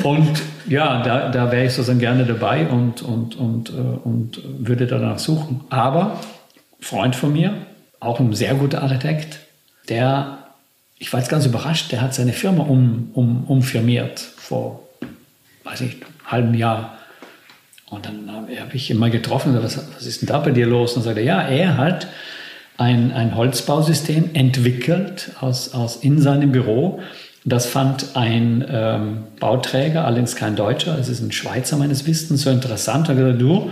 [0.04, 4.86] Und ja, da, da wäre ich sozusagen gerne dabei und, und, und, äh, und würde
[4.86, 5.62] danach suchen.
[5.68, 6.20] Aber
[6.80, 7.54] Freund von mir,
[7.98, 9.40] auch ein sehr guter Architekt,
[9.88, 10.38] der,
[10.96, 14.88] ich war jetzt ganz überrascht, der hat seine Firma um, um, umfirmiert vor,
[15.64, 16.99] weiß ich, einem halben Jahr
[17.90, 20.92] und dann habe ich ihn mal getroffen, was, was ist denn da bei dir los?
[20.92, 22.06] Und dann sagt er, ja, er hat
[22.78, 27.00] ein, ein Holzbausystem entwickelt aus, aus in seinem Büro.
[27.44, 32.50] Das fand ein ähm, Bauträger, allerdings kein Deutscher, es ist ein Schweizer meines Wissens, so
[32.50, 33.08] interessant.
[33.08, 33.70] Er hat gesagt, du,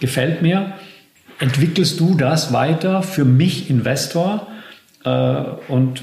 [0.00, 0.72] gefällt mir,
[1.38, 4.46] entwickelst du das weiter für mich Investor
[5.04, 6.02] äh, und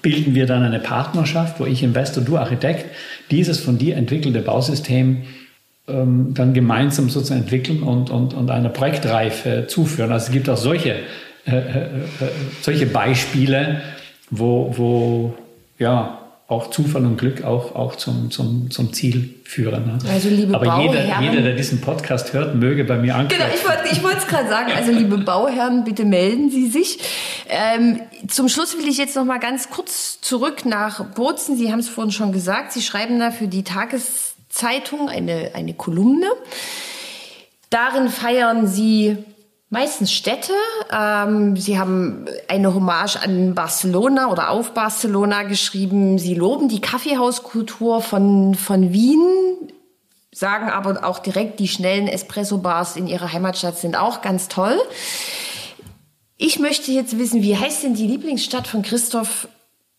[0.00, 2.86] bilden wir dann eine Partnerschaft, wo ich Investor, du Architekt,
[3.30, 5.24] dieses von dir entwickelte Bausystem
[5.88, 10.12] ähm, dann gemeinsam sozusagen entwickeln und, und, und einer Projektreife zuführen.
[10.12, 10.96] Also es gibt auch solche,
[11.46, 12.30] äh, äh, äh,
[12.60, 13.80] solche Beispiele,
[14.30, 15.34] wo, wo
[15.78, 16.18] ja,
[16.48, 19.86] auch Zufall und Glück auch, auch zum, zum, zum Ziel führen.
[19.86, 19.98] Ne?
[20.10, 23.38] Also liebe Aber Bauherren, jeder, jeder, der diesen Podcast hört, möge bei mir ankommen.
[23.38, 24.72] Genau, ich wollte ich wollte es gerade sagen.
[24.74, 27.00] Also liebe Bauherren, bitte melden Sie sich.
[27.50, 31.58] Ähm, zum Schluss will ich jetzt noch mal ganz kurz zurück nach Bozen.
[31.58, 32.72] Sie haben es vorhin schon gesagt.
[32.72, 36.26] Sie schreiben da für die Tages Zeitung, eine, eine Kolumne.
[37.70, 39.16] Darin feiern sie
[39.70, 40.52] meistens Städte.
[40.90, 46.18] Ähm, sie haben eine Hommage an Barcelona oder auf Barcelona geschrieben.
[46.18, 49.20] Sie loben die Kaffeehauskultur von, von Wien,
[50.32, 54.78] sagen aber auch direkt, die schnellen Espresso-Bars in ihrer Heimatstadt sind auch ganz toll.
[56.36, 59.48] Ich möchte jetzt wissen, wie heißt denn die Lieblingsstadt von Christoph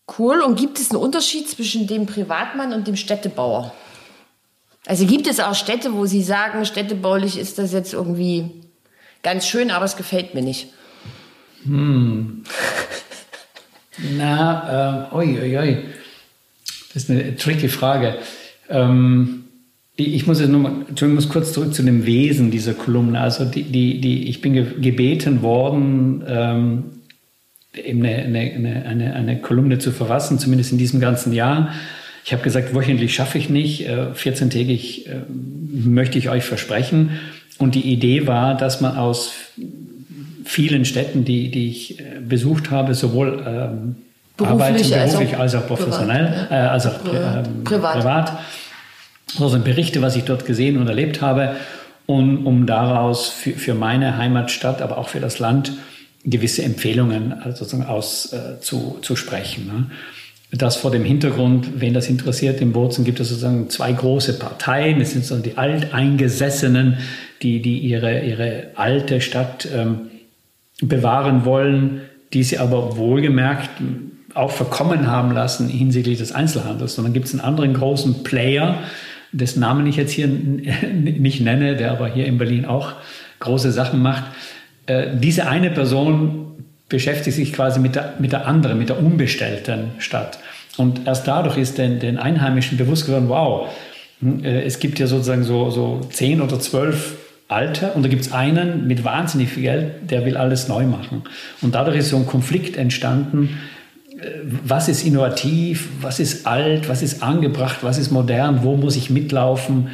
[0.06, 3.72] Kohl und gibt es einen Unterschied zwischen dem Privatmann und dem Städtebauer?
[4.86, 8.50] Also gibt es auch Städte, wo Sie sagen, städtebaulich ist das jetzt irgendwie
[9.24, 10.68] ganz schön, aber es gefällt mir nicht.
[11.64, 12.44] Hm.
[14.18, 15.78] Na, äh, oi, oi, oi.
[16.94, 18.18] Das ist eine tricky Frage.
[18.70, 19.46] Ähm,
[19.96, 23.20] ich muss jetzt nur mal, ich muss kurz zurück zu dem Wesen dieser Kolumne.
[23.20, 26.84] Also die, die, die, ich bin gebeten worden, ähm,
[27.76, 31.74] eben eine, eine, eine, eine Kolumne zu verfassen, zumindest in diesem ganzen Jahr.
[32.26, 37.20] Ich habe gesagt, wöchentlich schaffe ich nicht, 14-tägig äh, äh, möchte ich euch versprechen.
[37.58, 39.32] Und die Idee war, dass man aus
[40.46, 43.96] vielen Städten, die, die ich äh, besucht habe, sowohl ähm,
[44.38, 46.66] beruflich, beruflich als auch, professionell, privat, ja.
[46.66, 47.94] äh, als auch ähm, privat.
[47.96, 48.40] privat,
[49.40, 51.56] also Berichte, was ich dort gesehen und erlebt habe,
[52.10, 55.74] und um daraus für, für meine Heimatstadt, aber auch für das Land
[56.26, 59.68] gewisse Empfehlungen also sozusagen aus äh, zu, zu sprechen.
[59.68, 59.92] Ne?
[60.52, 65.00] Das vor dem Hintergrund, wen das interessiert, im Bozen gibt es sozusagen zwei große Parteien.
[65.00, 66.98] Es sind so die Alteingesessenen,
[67.44, 70.10] die, die ihre, ihre alte Stadt ähm,
[70.82, 72.02] bewahren wollen,
[72.34, 73.70] die sie aber wohlgemerkt
[74.34, 76.98] auch verkommen haben lassen hinsichtlich des Einzelhandels.
[76.98, 78.80] Und dann gibt es einen anderen großen Player,
[79.32, 82.94] dessen Namen ich jetzt hier nicht nenne, der aber hier in Berlin auch
[83.40, 84.24] große Sachen macht.
[84.88, 86.49] Äh, diese eine Person
[86.90, 90.40] beschäftigt sich quasi mit der, mit der anderen, mit der unbestellten Stadt.
[90.78, 93.70] Und erst dadurch ist den, den Einheimischen bewusst geworden, wow,
[94.20, 97.16] hm, äh, es gibt ja sozusagen so, so zehn oder zwölf
[97.48, 101.24] Alte und da gibt es einen mit wahnsinnig viel Geld, der will alles neu machen.
[101.62, 103.60] Und dadurch ist so ein Konflikt entstanden,
[104.20, 104.30] äh,
[104.64, 109.10] was ist innovativ, was ist alt, was ist angebracht, was ist modern, wo muss ich
[109.10, 109.90] mitlaufen,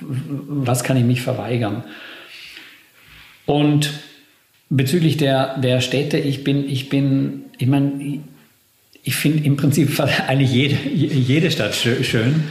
[0.00, 1.84] was kann ich mich verweigern.
[3.44, 3.90] Und
[4.68, 8.20] Bezüglich der, der Städte, ich bin, ich bin, ich meine,
[9.02, 12.44] ich finde im Prinzip eigentlich jede, jede Stadt schön.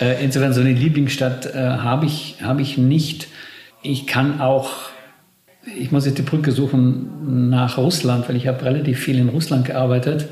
[0.00, 3.28] Äh, insofern so eine Lieblingsstadt äh, habe ich, hab ich nicht.
[3.82, 4.70] Ich kann auch,
[5.78, 9.64] ich muss jetzt die Brücke suchen nach Russland, weil ich habe relativ viel in Russland
[9.64, 10.28] gearbeitet.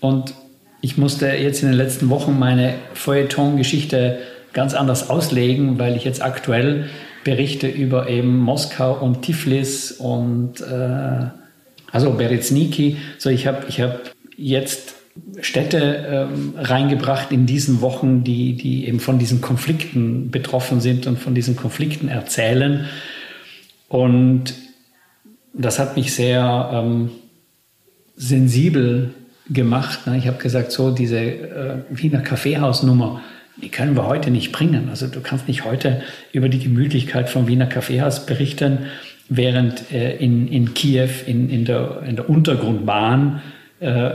[0.00, 0.34] Und
[0.80, 4.18] ich musste jetzt in den letzten Wochen meine Feuilleton-Geschichte
[4.52, 6.88] ganz anders auslegen, weil ich jetzt aktuell
[7.24, 11.26] Berichte über eben Moskau und Tiflis und äh,
[11.90, 12.98] also Berezniki.
[13.18, 14.00] So, ich habe ich hab
[14.36, 14.94] jetzt
[15.40, 21.18] Städte ähm, reingebracht in diesen Wochen, die, die eben von diesen Konflikten betroffen sind und
[21.18, 22.86] von diesen Konflikten erzählen.
[23.88, 24.54] Und
[25.52, 27.10] das hat mich sehr ähm,
[28.16, 29.14] sensibel
[29.48, 30.06] gemacht.
[30.06, 30.18] Ne?
[30.18, 33.22] Ich habe gesagt, so diese äh, Wiener Kaffeehausnummer,
[33.56, 34.88] die können wir heute nicht bringen.
[34.88, 36.02] Also du kannst nicht heute
[36.32, 38.86] über die Gemütlichkeit vom Wiener Kaffeehaus berichten,
[39.28, 43.42] während äh, in, in Kiew in, in, der, in der Untergrundbahn
[43.80, 44.10] äh,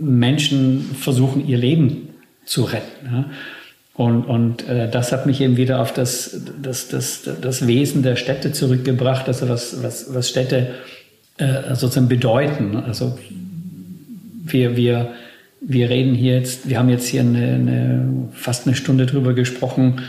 [0.00, 2.08] Menschen versuchen, ihr Leben
[2.44, 3.06] zu retten.
[3.06, 3.24] Ja?
[3.94, 8.16] Und, und äh, das hat mich eben wieder auf das, das, das, das Wesen der
[8.16, 10.68] Städte zurückgebracht, also was, was, was Städte
[11.36, 12.76] äh, sozusagen bedeuten.
[12.76, 13.18] Also
[14.44, 15.12] wir, wir,
[15.64, 20.02] wir reden hier jetzt, wir haben jetzt hier eine, eine, fast eine Stunde drüber gesprochen,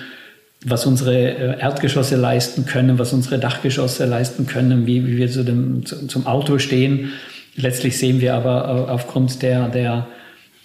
[0.66, 5.44] was unsere äh, Erdgeschosse leisten können, was unsere Dachgeschosse leisten können, wie, wie wir zu
[5.44, 7.12] dem, zum Auto stehen.
[7.56, 10.08] Letztlich sehen wir aber aufgrund der, der,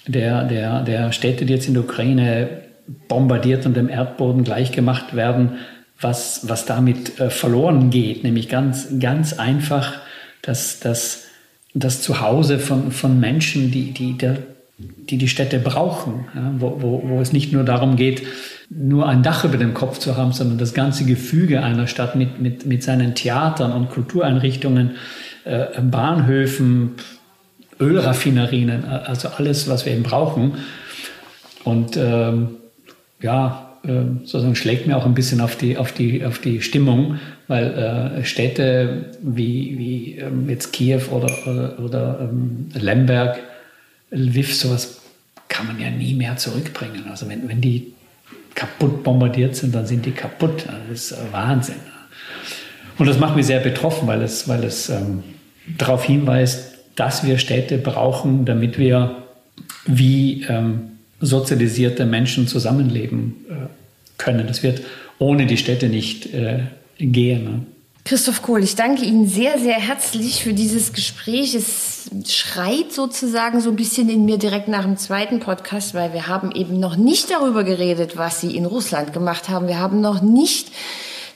[0.06, 2.48] der, der, der Städte, die jetzt in der Ukraine
[3.08, 5.58] bombardiert und dem Erdboden gleichgemacht werden,
[6.00, 9.94] was, was damit äh, verloren geht, nämlich ganz, ganz einfach
[10.40, 11.24] das, das,
[11.74, 14.16] das Zuhause von, von Menschen, die, die,
[14.78, 18.22] die die Städte brauchen, ja, wo, wo, wo es nicht nur darum geht,
[18.70, 22.40] nur ein Dach über dem Kopf zu haben, sondern das ganze Gefüge einer Stadt mit,
[22.40, 24.92] mit, mit seinen Theatern und Kultureinrichtungen,
[25.44, 26.92] äh, Bahnhöfen,
[27.80, 30.54] Ölraffinerien, also alles, was wir eben brauchen.
[31.64, 32.56] Und ähm,
[33.20, 37.18] ja, äh, sozusagen schlägt mir auch ein bisschen auf die, auf die, auf die Stimmung,
[37.46, 43.38] weil äh, Städte wie, wie ähm, jetzt Kiew oder, oder, oder ähm, Lemberg,
[44.10, 45.00] Lviv, sowas
[45.48, 47.06] kann man ja nie mehr zurückbringen.
[47.10, 47.92] Also wenn, wenn die
[48.54, 50.66] kaputt bombardiert sind, dann sind die kaputt.
[50.88, 51.76] Das ist Wahnsinn.
[52.98, 55.22] Und das macht mich sehr betroffen, weil es, weil es ähm,
[55.76, 59.22] darauf hinweist, dass wir Städte brauchen, damit wir
[59.86, 63.54] wie ähm, sozialisierte Menschen zusammenleben äh,
[64.18, 64.46] können.
[64.46, 64.82] Das wird
[65.18, 66.60] ohne die Städte nicht äh,
[66.98, 67.44] gehen.
[67.44, 67.66] Ne?
[68.08, 71.54] Christoph Kohl, ich danke Ihnen sehr, sehr herzlich für dieses Gespräch.
[71.54, 76.26] Es schreit sozusagen so ein bisschen in mir direkt nach dem zweiten Podcast, weil wir
[76.26, 79.68] haben eben noch nicht darüber geredet, was Sie in Russland gemacht haben.
[79.68, 80.68] Wir haben noch nicht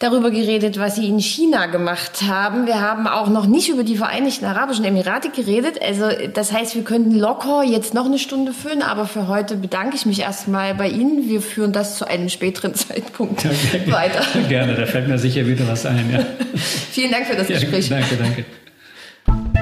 [0.02, 2.66] darüber geredet, was sie in China gemacht haben.
[2.66, 5.80] Wir haben auch noch nicht über die Vereinigten Arabischen Emirate geredet.
[5.80, 9.96] Also das heißt, wir könnten locker jetzt noch eine Stunde füllen, aber für heute bedanke
[9.96, 11.28] ich mich erstmal bei Ihnen.
[11.28, 13.50] Wir führen das zu einem späteren Zeitpunkt ja,
[13.92, 14.24] weiter.
[14.48, 16.10] Gerne, da fällt mir sicher wieder was ein.
[16.12, 16.26] Ja.
[16.90, 17.88] Vielen Dank für das Gespräch.
[17.88, 18.44] Ja, danke,
[19.26, 19.61] danke.